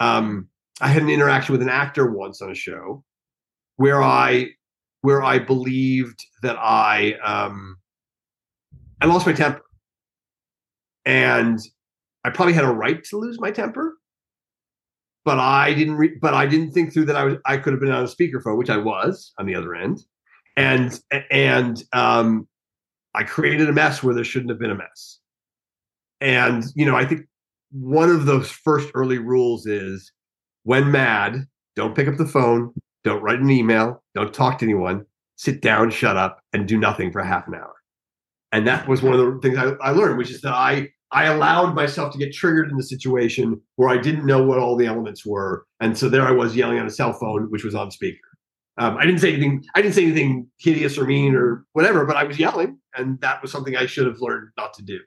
[0.00, 0.48] um,
[0.80, 3.04] I had an interaction with an actor once on a show
[3.76, 4.48] where I
[5.00, 7.76] where I believed that I um,
[9.00, 9.62] I lost my temper,
[11.04, 11.58] and
[12.24, 13.96] I probably had a right to lose my temper,
[15.24, 15.96] but I didn't.
[15.96, 18.08] Re- but I didn't think through that I was I could have been on a
[18.08, 20.00] speakerphone, which I was on the other end,
[20.56, 20.98] and
[21.30, 22.48] and um,
[23.14, 25.20] I created a mess where there shouldn't have been a mess.
[26.20, 27.26] And you know, I think
[27.70, 30.12] one of those first early rules is
[30.62, 35.04] when mad, don't pick up the phone, don't write an email, don't talk to anyone,
[35.36, 37.74] sit down, shut up, and do nothing for half an hour.
[38.52, 41.26] And that was one of the things I, I learned, which is that I I
[41.26, 44.86] allowed myself to get triggered in the situation where I didn't know what all the
[44.86, 47.90] elements were, and so there I was yelling on a cell phone, which was on
[47.90, 48.18] speaker.
[48.76, 49.64] Um, I didn't say anything.
[49.76, 53.40] I didn't say anything hideous or mean or whatever, but I was yelling, and that
[53.40, 54.98] was something I should have learned not to do.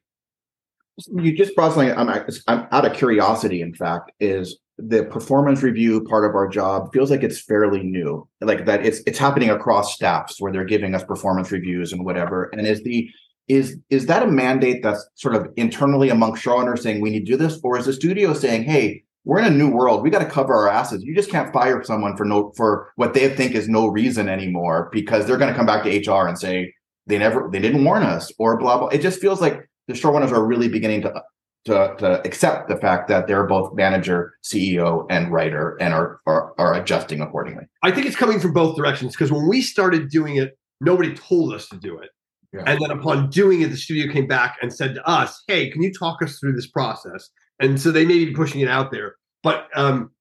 [1.14, 1.96] You just brought something.
[1.96, 2.10] I'm,
[2.48, 3.62] I'm out of curiosity.
[3.62, 8.28] In fact, is the performance review part of our job feels like it's fairly new,
[8.42, 12.46] like that it's it's happening across staffs where they're giving us performance reviews and whatever.
[12.54, 13.10] And is the
[13.48, 17.32] is is that a mandate that's sort of internally among showrunners saying we need to
[17.32, 20.04] do this, or is the studio saying, hey, we're in a new world.
[20.04, 21.04] We got to cover our asses.
[21.04, 24.90] You just can't fire someone for no for what they think is no reason anymore
[24.92, 26.74] because they're going to come back to HR and say
[27.08, 28.88] they never they didn't warn us or blah blah.
[28.88, 31.24] It just feels like the showrunners are really beginning to
[31.66, 36.54] to, to accept the fact that they're both manager, CEO, and writer, and are are,
[36.58, 37.66] are adjusting accordingly.
[37.84, 41.54] I think it's coming from both directions because when we started doing it, nobody told
[41.54, 42.10] us to do it.
[42.54, 42.64] Yeah.
[42.66, 45.82] And then upon doing it, the studio came back and said to us, "Hey, can
[45.82, 47.30] you talk us through this process?"
[47.60, 50.12] And so they may be pushing it out there, but um,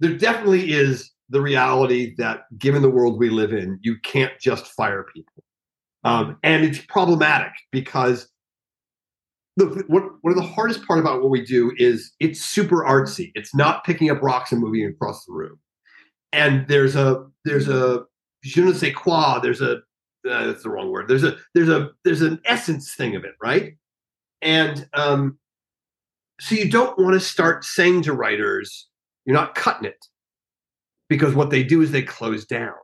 [0.00, 4.66] there definitely is the reality that, given the world we live in, you can't just
[4.66, 5.42] fire people,
[6.04, 8.28] um, and it's problematic because
[9.56, 13.32] the what one of the hardest part about what we do is it's super artsy.
[13.34, 15.58] It's not picking up rocks and moving across the room,
[16.32, 18.04] and there's a there's a
[18.42, 19.40] je ne sais quoi.
[19.40, 19.78] There's a
[20.28, 21.08] uh, that's the wrong word.
[21.08, 23.74] There's a there's a there's an essence thing of it, right?
[24.40, 25.38] And um,
[26.40, 28.88] so you don't want to start saying to writers,
[29.24, 30.04] "You're not cutting it,"
[31.08, 32.74] because what they do is they close down.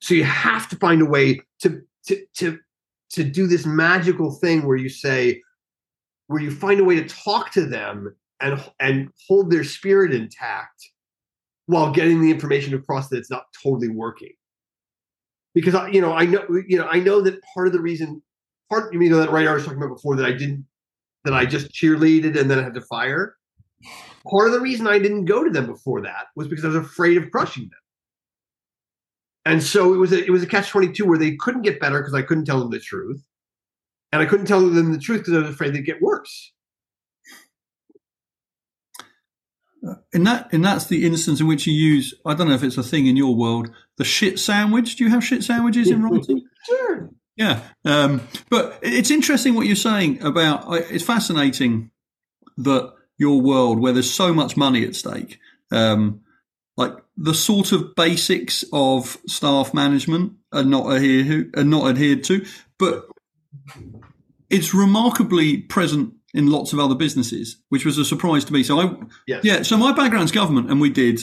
[0.00, 2.58] So you have to find a way to to to
[3.10, 5.42] to do this magical thing where you say,
[6.28, 10.90] where you find a way to talk to them and and hold their spirit intact
[11.66, 14.32] while getting the information across that it's not totally working
[15.54, 18.22] because I, you know I know you know I know that part of the reason
[18.70, 20.66] part you know that writer I was talking about before that I didn't
[21.24, 23.36] that I just cheerleaded and then I had to fire.
[24.28, 26.76] Part of the reason I didn't go to them before that was because I was
[26.76, 27.70] afraid of crushing them.
[29.44, 31.80] And so it was a it was a catch twenty two where they couldn't get
[31.80, 33.22] better because I couldn't tell them the truth,
[34.12, 36.52] and I couldn't tell them the truth because I was afraid they'd get worse.
[39.86, 42.62] Uh, and that and that's the instance in which you use I don't know if
[42.62, 44.96] it's a thing in your world the shit sandwich.
[44.96, 46.42] Do you have shit sandwiches in writing?
[46.64, 47.10] Sure.
[47.34, 50.64] Yeah, um, but it's interesting what you're saying about.
[50.92, 51.90] It's fascinating
[52.58, 55.40] that your world, where there's so much money at stake,
[55.72, 56.20] um,
[56.76, 62.44] like the sort of basics of staff management are not adhered are not adhered to,
[62.78, 63.06] but
[64.50, 68.62] it's remarkably present in lots of other businesses, which was a surprise to me.
[68.62, 68.94] So I,
[69.26, 69.44] Yes.
[69.44, 71.20] yeah, so my background's government, and we did.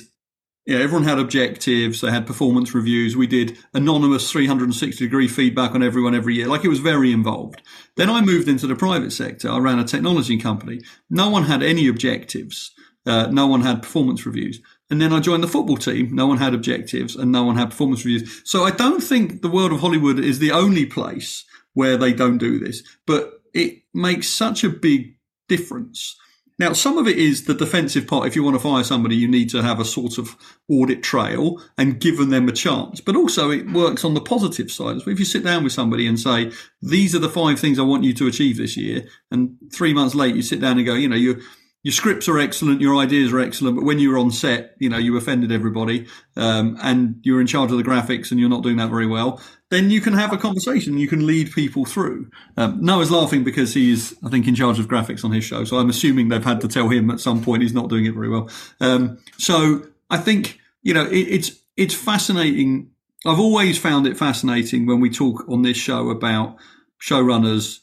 [0.70, 2.02] Yeah, everyone had objectives.
[2.02, 3.18] They had performance reviews.
[3.18, 6.46] We did anonymous 360 degree feedback on everyone every year.
[6.46, 7.64] Like it was very involved.
[7.96, 9.50] Then I moved into the private sector.
[9.50, 10.82] I ran a technology company.
[11.10, 12.70] No one had any objectives.
[13.04, 14.62] Uh, no one had performance reviews.
[14.92, 16.14] And then I joined the football team.
[16.14, 18.44] No one had objectives and no one had performance reviews.
[18.46, 22.38] So I don't think the world of Hollywood is the only place where they don't
[22.38, 26.16] do this, but it makes such a big difference.
[26.60, 28.28] Now, some of it is the defensive part.
[28.28, 30.36] If you want to fire somebody, you need to have a sort of
[30.70, 33.00] audit trail and given them a chance.
[33.00, 34.98] But also, it works on the positive side.
[35.08, 38.04] If you sit down with somebody and say, "These are the five things I want
[38.04, 41.08] you to achieve this year," and three months later you sit down and go, "You
[41.08, 41.42] know, you
[41.84, 44.90] your scripts are excellent, your ideas are excellent, but when you were on set, you
[44.90, 48.64] know, you offended everybody, um, and you're in charge of the graphics and you're not
[48.64, 50.98] doing that very well, then you can have a conversation.
[50.98, 52.30] You can lead people through.
[52.58, 55.64] Um, Noah's laughing because he's, I think, in charge of graphics on his show.
[55.64, 58.14] So I'm assuming they've had to tell him at some point he's not doing it
[58.14, 58.50] very well.
[58.82, 62.90] Um, so I think, you know, it, it's, it's fascinating.
[63.26, 66.58] I've always found it fascinating when we talk on this show about
[67.00, 67.80] showrunners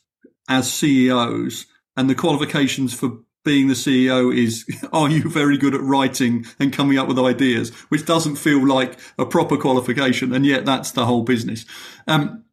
[0.48, 5.80] as CEOs and the qualifications for being the CEO is are you very good at
[5.80, 10.66] writing and coming up with ideas, which doesn't feel like a proper qualification, and yet
[10.66, 11.64] that's the whole business.
[12.06, 12.44] Um,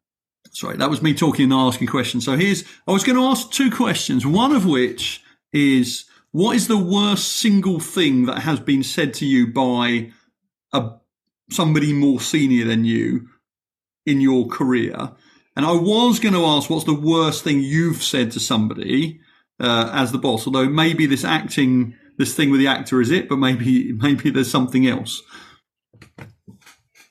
[0.52, 2.24] sorry, that was me talking and asking questions.
[2.24, 6.68] So here's I was going to ask two questions, one of which is what is
[6.68, 10.12] the worst single thing that has been said to you by
[10.72, 10.92] a
[11.50, 13.28] somebody more senior than you
[14.06, 15.10] in your career?
[15.56, 19.20] And I was going to ask what's the worst thing you've said to somebody
[19.60, 20.46] uh, as the boss.
[20.46, 24.50] Although maybe this acting, this thing with the actor is it, but maybe maybe there's
[24.50, 25.22] something else.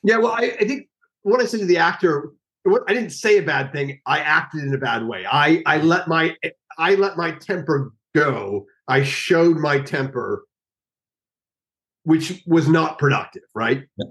[0.02, 0.88] Yeah, well, I, I think
[1.22, 2.32] what I said to the actor,
[2.66, 4.00] I didn't say a bad thing.
[4.06, 5.26] I acted in a bad way.
[5.30, 6.36] I I let my
[6.78, 8.66] I let my temper go.
[8.86, 10.44] I showed my temper,
[12.04, 13.42] which was not productive.
[13.54, 13.84] Right.
[13.96, 14.04] Yeah.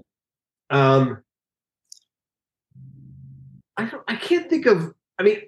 [0.70, 1.22] Um.
[3.76, 4.02] I don't.
[4.06, 4.92] I can't think of.
[5.18, 5.42] I mean,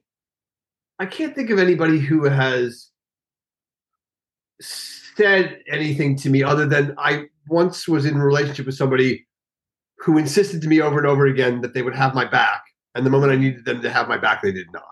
[0.99, 2.91] I can't think of anybody who has
[4.61, 9.27] said anything to me other than I once was in a relationship with somebody
[9.99, 12.63] who insisted to me over and over again that they would have my back,
[12.95, 14.85] and the moment I needed them to have my back, they did not.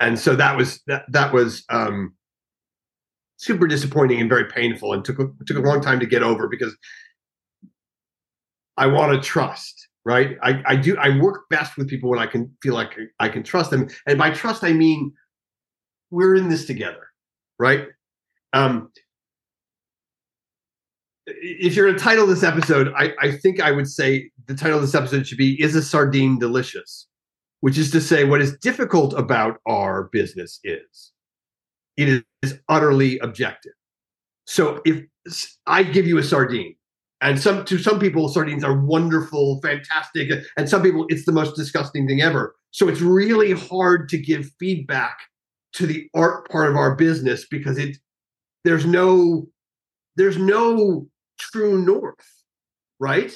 [0.00, 2.14] And so that was that that was um,
[3.36, 6.48] super disappointing and very painful, and took a, took a long time to get over
[6.48, 6.76] because
[8.76, 12.26] I want to trust right I, I do i work best with people when i
[12.26, 15.12] can feel like i can trust them and by trust i mean
[16.10, 17.08] we're in this together,
[17.58, 17.86] right?
[18.52, 18.90] Um,
[21.26, 24.76] if you're going to title this episode, I, I think I would say the title
[24.76, 27.06] of this episode should be Is a Sardine Delicious?
[27.60, 31.12] Which is to say, what is difficult about our business is
[31.98, 33.72] it is utterly objective.
[34.46, 35.04] So if
[35.66, 36.74] I give you a sardine,
[37.20, 41.54] and some to some people sardines are wonderful, fantastic, and some people it's the most
[41.54, 42.56] disgusting thing ever.
[42.70, 45.18] So it's really hard to give feedback
[45.74, 47.96] to the art part of our business because it
[48.64, 49.46] there's no
[50.16, 51.06] there's no
[51.38, 52.16] true north
[53.02, 53.34] right?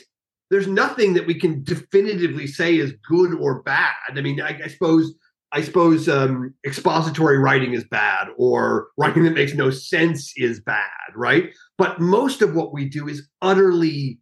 [0.51, 3.95] There's nothing that we can definitively say is good or bad.
[4.11, 5.15] I mean i, I suppose
[5.53, 10.91] i suppose um, expository writing is bad or writing that makes no sense is bad
[11.15, 11.55] right?
[11.79, 14.19] But most of what we do is utterly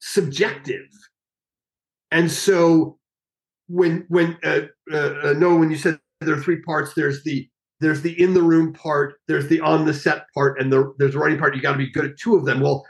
[0.00, 0.86] subjective.
[2.10, 2.98] And so
[3.68, 6.94] when when uh, uh, uh no when you said there are three parts.
[6.94, 7.48] There's the
[7.80, 11.12] there's the in the room part, there's the on the set part, and the, there's
[11.12, 11.54] the writing part.
[11.54, 12.60] You got to be good at two of them.
[12.60, 12.86] Well,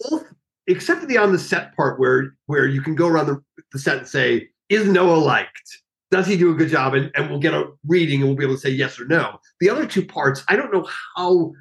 [0.00, 0.24] both
[0.66, 3.40] except for the on the set part where where you can go around the,
[3.72, 5.78] the set and say, is Noah liked?
[6.10, 6.94] Does he do a good job?
[6.94, 9.38] And, and we'll get a reading and we'll be able to say yes or no.
[9.60, 10.86] The other two parts, I don't know
[11.16, 11.52] how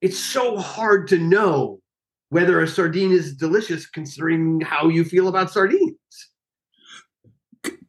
[0.00, 1.80] it's so hard to know
[2.30, 5.96] whether a sardine is delicious considering how you feel about sardines.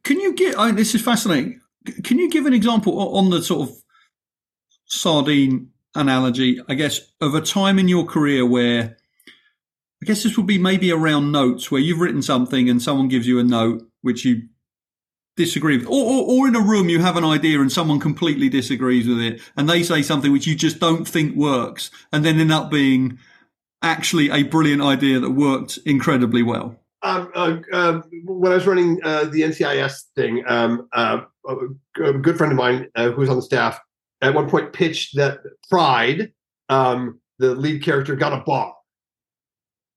[0.02, 0.58] Can you get?
[0.58, 1.59] I, this is fascinating.
[2.04, 3.76] Can you give an example on the sort of
[4.86, 8.96] sardine analogy, I guess, of a time in your career where
[10.02, 13.26] I guess this would be maybe around notes where you've written something and someone gives
[13.26, 14.48] you a note which you
[15.36, 18.48] disagree with, or, or, or, in a room you have an idea and someone completely
[18.48, 22.38] disagrees with it and they say something which you just don't think works and then
[22.40, 23.18] end up being
[23.82, 26.76] actually a brilliant idea that worked incredibly well.
[27.02, 32.36] Um, uh, uh, when I was running uh, the NCIS thing, um, uh, a good
[32.36, 33.80] friend of mine uh, who was on the staff
[34.22, 36.32] at one point pitched that Pride,
[36.68, 38.74] um, the lead character, got a bar.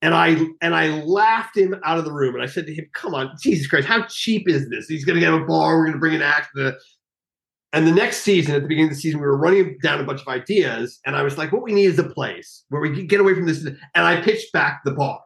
[0.02, 2.86] And I and I laughed him out of the room, and I said to him,
[2.92, 4.86] "Come on, Jesus Christ, how cheap is this?
[4.86, 5.78] He's going to get a bar.
[5.78, 6.74] We're going to bring an actor."
[7.72, 10.04] And the next season, at the beginning of the season, we were running down a
[10.04, 12.94] bunch of ideas, and I was like, "What we need is a place where we
[12.94, 15.20] can get away from this." And I pitched back the bar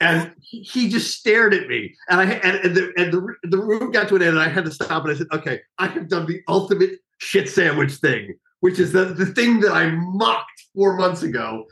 [0.00, 1.94] and he just stared at me.
[2.08, 4.48] And i and, and, the, and the, the room got to an end and i
[4.48, 8.34] had to stop and i said okay i have done the ultimate shit sandwich thing
[8.60, 11.66] which is the, the thing that i mocked four months ago.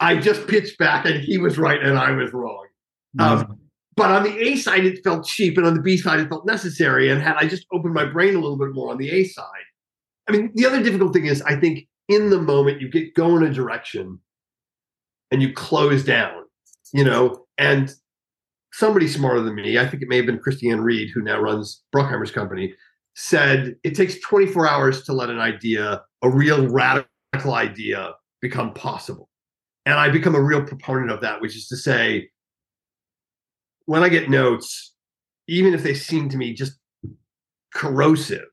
[0.00, 2.66] I just pitched back and he was right and i was wrong.
[3.18, 3.58] Um,
[3.96, 6.46] but on the a side it felt cheap and on the b side it felt
[6.46, 9.24] necessary and had i just opened my brain a little bit more on the a
[9.24, 9.44] side.
[10.28, 13.44] I mean the other difficult thing is i think in the moment you get going
[13.44, 14.18] a direction
[15.30, 16.44] and you close down
[16.92, 17.94] you know and
[18.72, 21.82] somebody smarter than me, I think it may have been KristieAnne Reed, who now runs
[21.94, 22.74] Bruckheimer's company,
[23.14, 29.28] said it takes 24 hours to let an idea, a real radical idea, become possible.
[29.84, 32.30] And I become a real proponent of that, which is to say,
[33.84, 34.94] when I get notes,
[35.46, 36.78] even if they seem to me just
[37.74, 38.48] corrosive,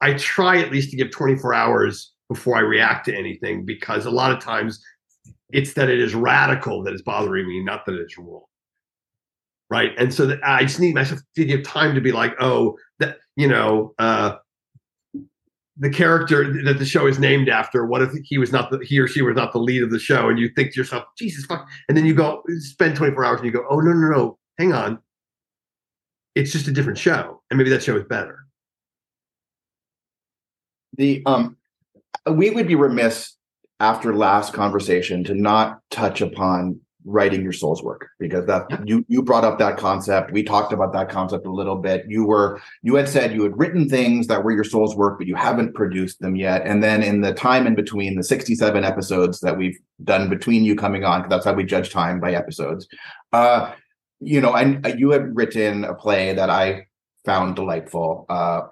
[0.00, 4.10] I try at least to give 24 hours before I react to anything because a
[4.10, 4.80] lot of times
[5.54, 8.42] it's that it is radical that is bothering me, not that it's wrong.
[9.70, 9.92] Right.
[9.96, 13.18] And so that I just need myself to give time to be like, oh, that,
[13.36, 14.36] you know, uh,
[15.76, 18.98] the character that the show is named after, what if he was not the, he
[18.98, 20.28] or she was not the lead of the show?
[20.28, 21.66] And you think to yourself, Jesus fuck.
[21.88, 24.72] And then you go spend 24 hours and you go, oh, no, no, no, hang
[24.72, 24.98] on.
[26.34, 27.42] It's just a different show.
[27.48, 28.44] And maybe that show is better.
[30.96, 31.56] The, um,
[32.28, 33.36] we would be remiss
[33.84, 39.22] after last conversation to not touch upon writing your soul's work because that you you
[39.22, 40.32] brought up that concept.
[40.32, 42.06] We talked about that concept a little bit.
[42.08, 45.26] You were you had said you had written things that were your soul's work but
[45.26, 46.62] you haven't produced them yet.
[46.64, 50.74] And then in the time in between the 67 episodes that we've done between you
[50.76, 52.88] coming on because that's how we judge time by episodes
[53.32, 53.72] uh
[54.20, 56.84] you know and you had written a play that i
[57.24, 58.62] found delightful uh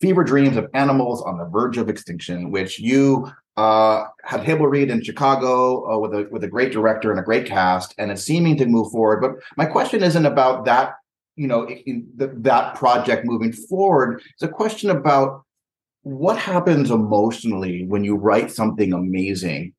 [0.00, 4.88] fever dreams of animals on the verge of extinction which you uh, had Hable Reed
[4.88, 8.22] in Chicago uh, with a with a great director and a great cast, and it's
[8.22, 9.20] seeming to move forward.
[9.20, 10.94] But my question isn't about that,
[11.34, 14.22] you know, the, that project moving forward.
[14.34, 15.44] It's a question about
[16.02, 19.74] what happens emotionally when you write something amazing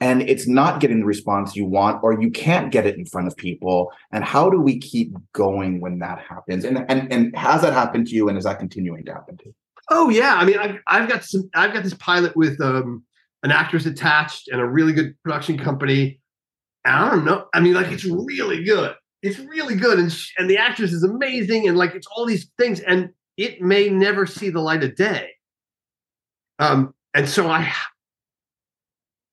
[0.00, 3.28] and it's not getting the response you want or you can't get it in front
[3.28, 7.62] of people and how do we keep going when that happens and and, and has
[7.62, 9.54] that happened to you and is that continuing to happen to you
[9.90, 11.48] Oh yeah, I mean, I've, I've got some.
[11.54, 13.04] I've got this pilot with um,
[13.42, 16.20] an actress attached and a really good production company.
[16.84, 17.46] I don't know.
[17.54, 18.94] I mean, like it's really good.
[19.22, 22.50] It's really good, and sh- and the actress is amazing, and like it's all these
[22.58, 25.30] things, and it may never see the light of day.
[26.58, 27.70] Um, and so I,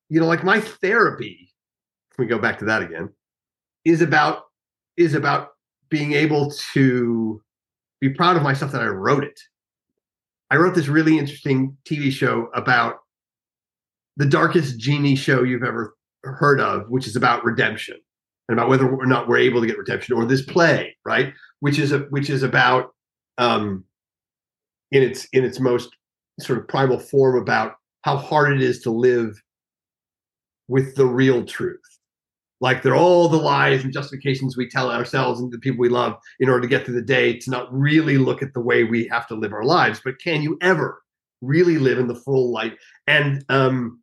[0.08, 1.48] you know, like my therapy.
[2.10, 3.08] If we go back to that again,
[3.86, 4.42] is about
[4.98, 5.48] is about
[5.88, 7.40] being able to
[8.02, 9.40] be proud of myself that I wrote it
[10.52, 12.96] I wrote this really interesting TV show about
[14.18, 17.96] the darkest genie show you've ever heard of, which is about redemption
[18.48, 21.78] and about whether or not we're able to get redemption, or this play, right, which
[21.78, 22.90] is a which is about
[23.38, 23.82] um,
[24.90, 25.88] in its in its most
[26.38, 29.42] sort of primal form about how hard it is to live
[30.68, 31.91] with the real truth
[32.62, 36.16] like they're all the lies and justifications we tell ourselves and the people we love
[36.38, 39.06] in order to get through the day to not really look at the way we
[39.08, 40.00] have to live our lives.
[40.02, 41.02] But can you ever
[41.42, 42.78] really live in the full light?
[43.08, 44.00] And um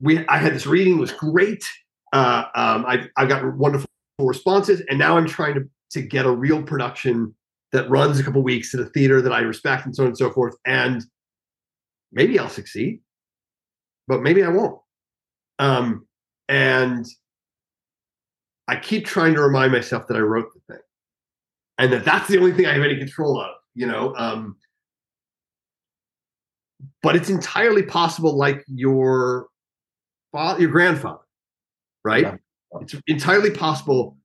[0.00, 1.64] we i had this reading was great.
[2.12, 3.88] Uh um i i got wonderful
[4.20, 7.34] responses and now i'm trying to to get a real production
[7.72, 10.16] that runs a couple weeks at a theater that i respect and so on and
[10.16, 11.04] so forth and
[12.12, 13.00] maybe i'll succeed
[14.08, 14.80] but maybe i won't.
[15.58, 16.06] Um
[16.48, 17.04] and
[18.68, 20.82] I keep trying to remind myself that I wrote the thing
[21.78, 24.14] and that that's the only thing I have any control of, you know.
[24.16, 24.56] Um,
[27.02, 29.48] but it's entirely possible, like your
[30.32, 31.22] father, your grandfather,
[32.04, 32.22] right?
[32.22, 32.36] Yeah.
[32.80, 34.16] It's entirely possible.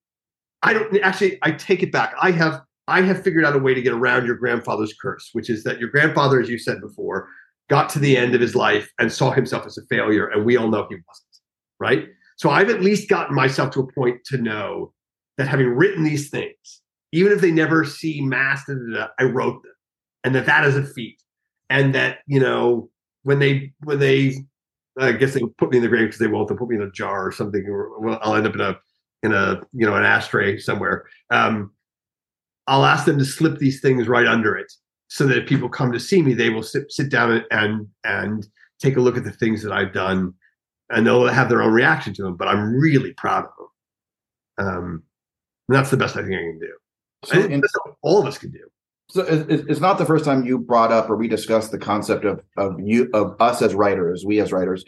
[0.64, 1.40] I don't actually.
[1.42, 2.14] I take it back.
[2.22, 5.50] I have I have figured out a way to get around your grandfather's curse, which
[5.50, 7.30] is that your grandfather, as you said before,
[7.70, 10.58] got to the end of his life and saw himself as a failure, and we
[10.58, 11.40] all know he wasn't,
[11.80, 12.10] right?
[12.42, 14.94] So I've at least gotten myself to a point to know
[15.38, 16.82] that having written these things,
[17.12, 19.74] even if they never see mass, I wrote them,
[20.24, 21.22] and that that is a feat,
[21.70, 22.90] and that you know
[23.22, 24.38] when they when they,
[24.98, 26.48] I guess they put me in the grave because they won't.
[26.48, 28.76] They'll put me in a jar or something, or I'll end up in a
[29.22, 31.06] in a you know an ashtray somewhere.
[31.30, 31.72] Um,
[32.66, 34.74] I'll ask them to slip these things right under it,
[35.10, 38.48] so that if people come to see me, they will sit sit down and and
[38.80, 40.34] take a look at the things that I've done
[40.92, 42.36] and they'll have their own reaction to them.
[42.36, 43.52] But I'm really proud of
[44.58, 44.68] them.
[44.68, 45.04] Um,
[45.68, 46.74] that's the best I think I can do.
[47.26, 47.64] So, and
[48.02, 48.68] all of us can do.
[49.10, 52.42] So it's not the first time you brought up or we discussed the concept of
[52.56, 54.86] of you of us as writers, we as writers,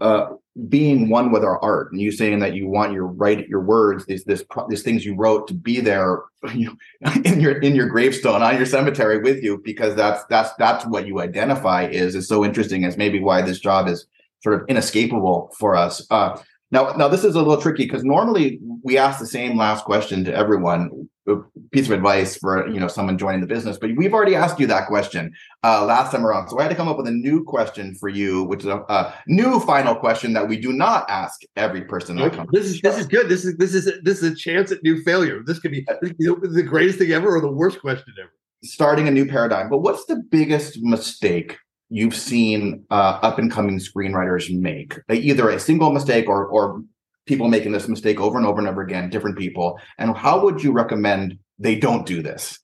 [0.00, 0.28] uh,
[0.68, 4.06] being one with our art, and you saying that you want your write your words,
[4.06, 6.20] these this these things you wrote to be there
[6.54, 6.78] you,
[7.24, 11.08] in your in your gravestone on your cemetery with you because that's that's that's what
[11.08, 14.06] you identify is is so interesting as maybe why this job is
[14.40, 16.06] sort of inescapable for us.
[16.10, 16.38] Uh,
[16.70, 20.24] now, now this is a little tricky because normally we ask the same last question
[20.24, 21.36] to everyone, a
[21.72, 23.78] piece of advice for you know someone joining the business.
[23.78, 25.32] But we've already asked you that question
[25.64, 28.08] uh, last time around, so I had to come up with a new question for
[28.08, 32.16] you, which is a, a new final question that we do not ask every person
[32.16, 32.50] that comes.
[32.52, 33.28] This is this is good.
[33.28, 35.42] This is this is this is a chance at new failure.
[35.44, 38.32] This could be the greatest thing ever or the worst question ever.
[38.62, 39.70] Starting a new paradigm.
[39.70, 41.56] But what's the biggest mistake
[41.90, 46.82] you've seen uh, up and coming screenwriters make, either a single mistake or or
[47.26, 50.62] people making this mistake over and over and over again, different people, and how would
[50.62, 52.58] you recommend they don't do this?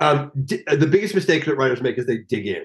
[0.00, 2.64] Um, d- the biggest mistake that writers make is they dig in.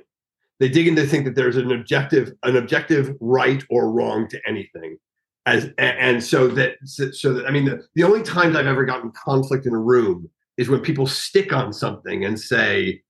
[0.59, 4.39] They dig in to think that there's an objective, an objective right or wrong to
[4.47, 4.97] anything,
[5.45, 9.11] as and so that so that I mean the, the only times I've ever gotten
[9.11, 13.01] conflict in a room is when people stick on something and say,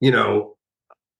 [0.00, 0.56] you know,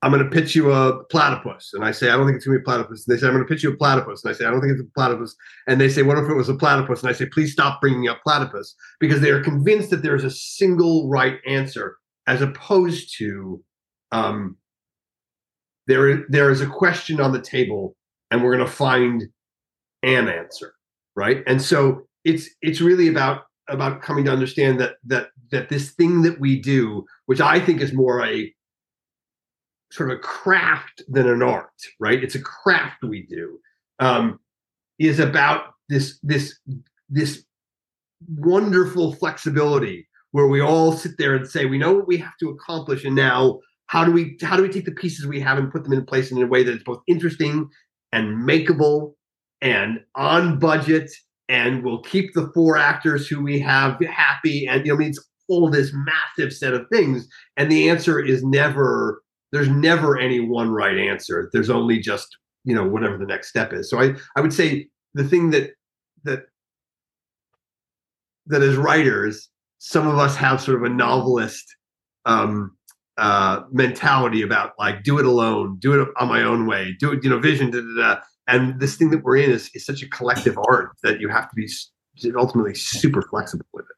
[0.05, 1.71] I'm going to pitch you a platypus.
[1.73, 3.07] And I say, I don't think it's going to be a platypus.
[3.07, 4.23] And they say, I'm going to pitch you a platypus.
[4.23, 5.35] And I say, I don't think it's a platypus.
[5.67, 7.01] And they say, what if it was a platypus?
[7.01, 10.31] And I say, please stop bringing up platypus because they are convinced that there's a
[10.31, 11.97] single right answer
[12.27, 13.65] as opposed to
[14.13, 14.59] um,
[15.87, 17.97] there, there is a question on the table
[18.31, 19.23] and we're going to find
[20.03, 20.75] an answer.
[21.17, 21.43] Right.
[21.47, 26.21] And so it's, it's really about, about coming to understand that, that, that this thing
[26.23, 28.54] that we do, which I think is more a,
[29.95, 31.71] sort of a craft than an art,
[32.01, 32.23] right?
[32.23, 33.59] It's a craft we do.
[34.01, 34.41] Um,
[34.99, 36.59] is about this this
[37.09, 37.45] this
[38.29, 42.49] wonderful flexibility where we all sit there and say we know what we have to
[42.49, 45.71] accomplish and now how do we how do we take the pieces we have and
[45.71, 47.69] put them in place in a way that is both interesting
[48.13, 49.15] and makeable
[49.61, 51.11] and on budget
[51.49, 55.11] and we'll keep the four actors who we have happy and you know I mean
[55.11, 59.23] it's all this massive set of things and the answer is never
[59.55, 61.49] there's never any one right answer.
[61.53, 63.89] There's only just you know whatever the next step is.
[63.89, 65.71] So I I would say the thing that
[66.25, 66.47] that
[68.47, 69.49] that as writers,
[69.79, 71.65] some of us have sort of a novelist
[72.27, 72.77] um,
[73.17, 77.23] uh, mentality about like do it alone, do it on my own way, do it
[77.23, 77.71] you know vision.
[77.71, 78.21] Da, da, da.
[78.49, 81.49] And this thing that we're in is, is such a collective art that you have
[81.49, 81.69] to be
[82.37, 83.97] ultimately super flexible with it.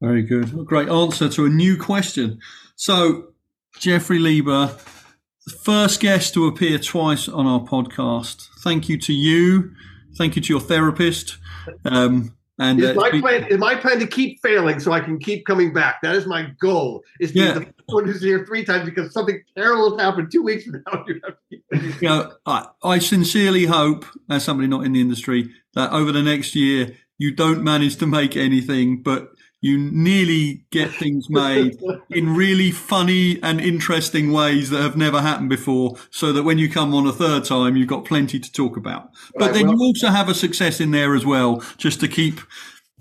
[0.00, 0.66] Very good.
[0.66, 2.40] Great answer to a new question.
[2.74, 3.28] So,
[3.78, 4.76] Jeffrey Lieber,
[5.46, 8.48] the first guest to appear twice on our podcast.
[8.60, 9.72] Thank you to you.
[10.16, 11.38] Thank you to your therapist.
[11.84, 13.46] Um, and it's uh, my plan.
[13.50, 16.00] It's my plan to keep failing so I can keep coming back.
[16.02, 17.02] That is my goal.
[17.20, 17.58] Is to yeah.
[17.58, 20.82] be the one who's here three times because something terrible has happened two weeks from
[20.86, 21.04] now.
[21.50, 26.22] you know, I, I sincerely hope, as somebody not in the industry, that over the
[26.22, 31.76] next year you don't manage to make anything, but you nearly get things made
[32.10, 36.70] in really funny and interesting ways that have never happened before so that when you
[36.70, 39.10] come on a third time you've got plenty to talk about.
[39.34, 42.08] But right, then well, you also have a success in there as well just to
[42.08, 42.40] keep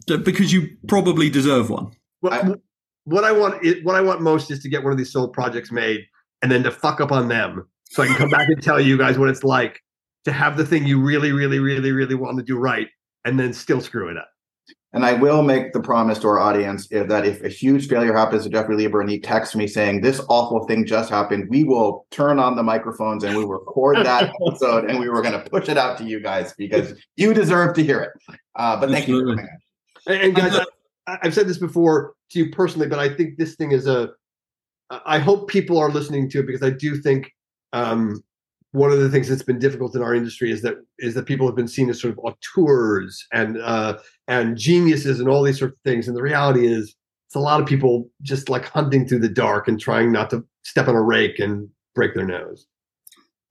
[0.08, 1.92] because you probably deserve one.
[2.22, 2.56] Well,
[3.06, 5.72] what i want what i want most is to get one of these soul projects
[5.72, 6.02] made
[6.42, 8.98] and then to fuck up on them so i can come back and tell you
[8.98, 9.82] guys what it's like
[10.26, 12.88] to have the thing you really really really really want to do right
[13.24, 14.28] and then still screw it up
[14.96, 18.44] and I will make the promise to our audience that if a huge failure happens
[18.44, 22.08] to Jeffrey Lieber and he texts me saying this awful thing just happened, we will
[22.12, 25.50] turn on the microphones and we will record that episode and we were going to
[25.50, 28.38] push it out to you guys because you deserve to hear it.
[28.56, 29.44] Uh, but thank Absolutely.
[29.44, 29.50] you.
[30.08, 30.66] And, and guys,
[31.08, 34.12] I, I've said this before to you personally, but I think this thing is a.
[34.90, 37.32] I hope people are listening to it because I do think
[37.74, 38.24] um,
[38.76, 41.48] one of the things that's been difficult in our industry is that is that people
[41.48, 43.98] have been seen as sort of auteurs and uh,
[44.28, 46.08] and geniuses and all these sort of things.
[46.08, 46.94] And the reality is,
[47.28, 50.46] it's a lot of people just like hunting through the dark and trying not to
[50.64, 52.68] step on a rake and break their nose.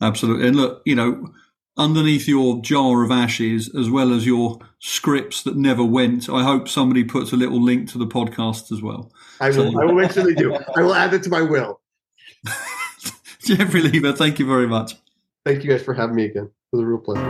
[0.03, 0.47] Absolutely.
[0.47, 1.33] And look, you know,
[1.79, 6.69] underneath your jar of ashes, as well as your scripts that never went, I hope
[6.69, 9.11] somebody puts a little link to the podcast as well.
[9.41, 9.73] I will.
[9.73, 10.55] So, I will make sure they do.
[10.77, 11.81] I will add it to my will.
[13.41, 14.95] Jeffrey Lieber, thank you very much.
[15.45, 16.45] Thank you guys for having me again.
[16.45, 17.23] It was a real pleasure.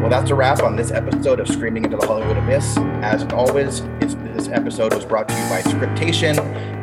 [0.00, 2.76] Well, that's a wrap on this episode of Screaming into the Hollywood Abyss.
[3.02, 6.34] As always, this episode was brought to you by Scriptation,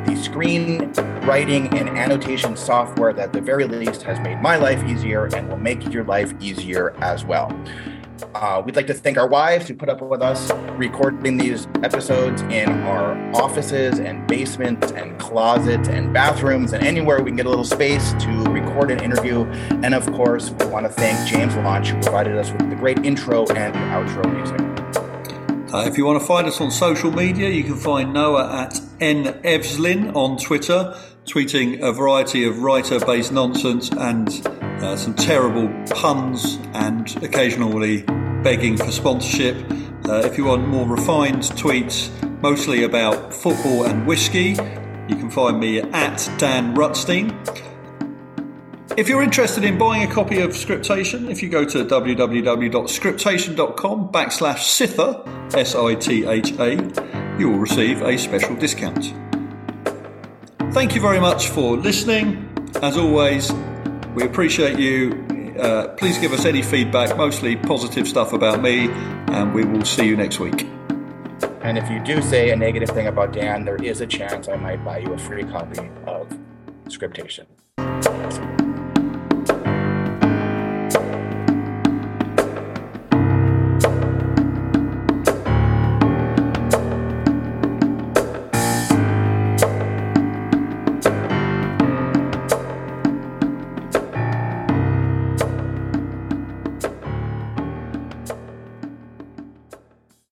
[0.05, 0.93] the screen
[1.23, 5.49] writing and annotation software that, at the very least, has made my life easier and
[5.49, 7.51] will make your life easier as well.
[8.35, 12.43] Uh, we'd like to thank our wives who put up with us recording these episodes
[12.43, 17.49] in our offices and basements and closets and bathrooms and anywhere we can get a
[17.49, 19.45] little space to record an interview.
[19.83, 22.99] And of course, we want to thank James Launch, who provided us with the great
[22.99, 24.59] intro and outro music.
[25.73, 28.73] Uh, if you want to find us on social media, you can find Noah at
[28.99, 37.21] nevslin on Twitter, tweeting a variety of writer-based nonsense and uh, some terrible puns and
[37.23, 38.03] occasionally
[38.43, 39.57] begging for sponsorship.
[40.05, 42.09] Uh, if you want more refined tweets,
[42.41, 44.57] mostly about football and whiskey,
[45.07, 47.33] you can find me at Dan Rutstein.
[48.97, 54.57] If you're interested in buying a copy of Scriptation, if you go to www.scriptation.com backslash
[54.57, 56.71] Sitha, S I T H A,
[57.39, 59.13] you will receive a special discount.
[60.73, 62.45] Thank you very much for listening.
[62.81, 63.51] As always,
[64.19, 65.25] we appreciate you.
[65.57, 68.89] Uh, please give us any feedback, mostly positive stuff about me,
[69.27, 70.67] and we will see you next week.
[71.61, 74.55] And if you do say a negative thing about Dan, there is a chance I
[74.55, 76.37] might buy you a free copy of
[76.89, 77.45] Scriptation.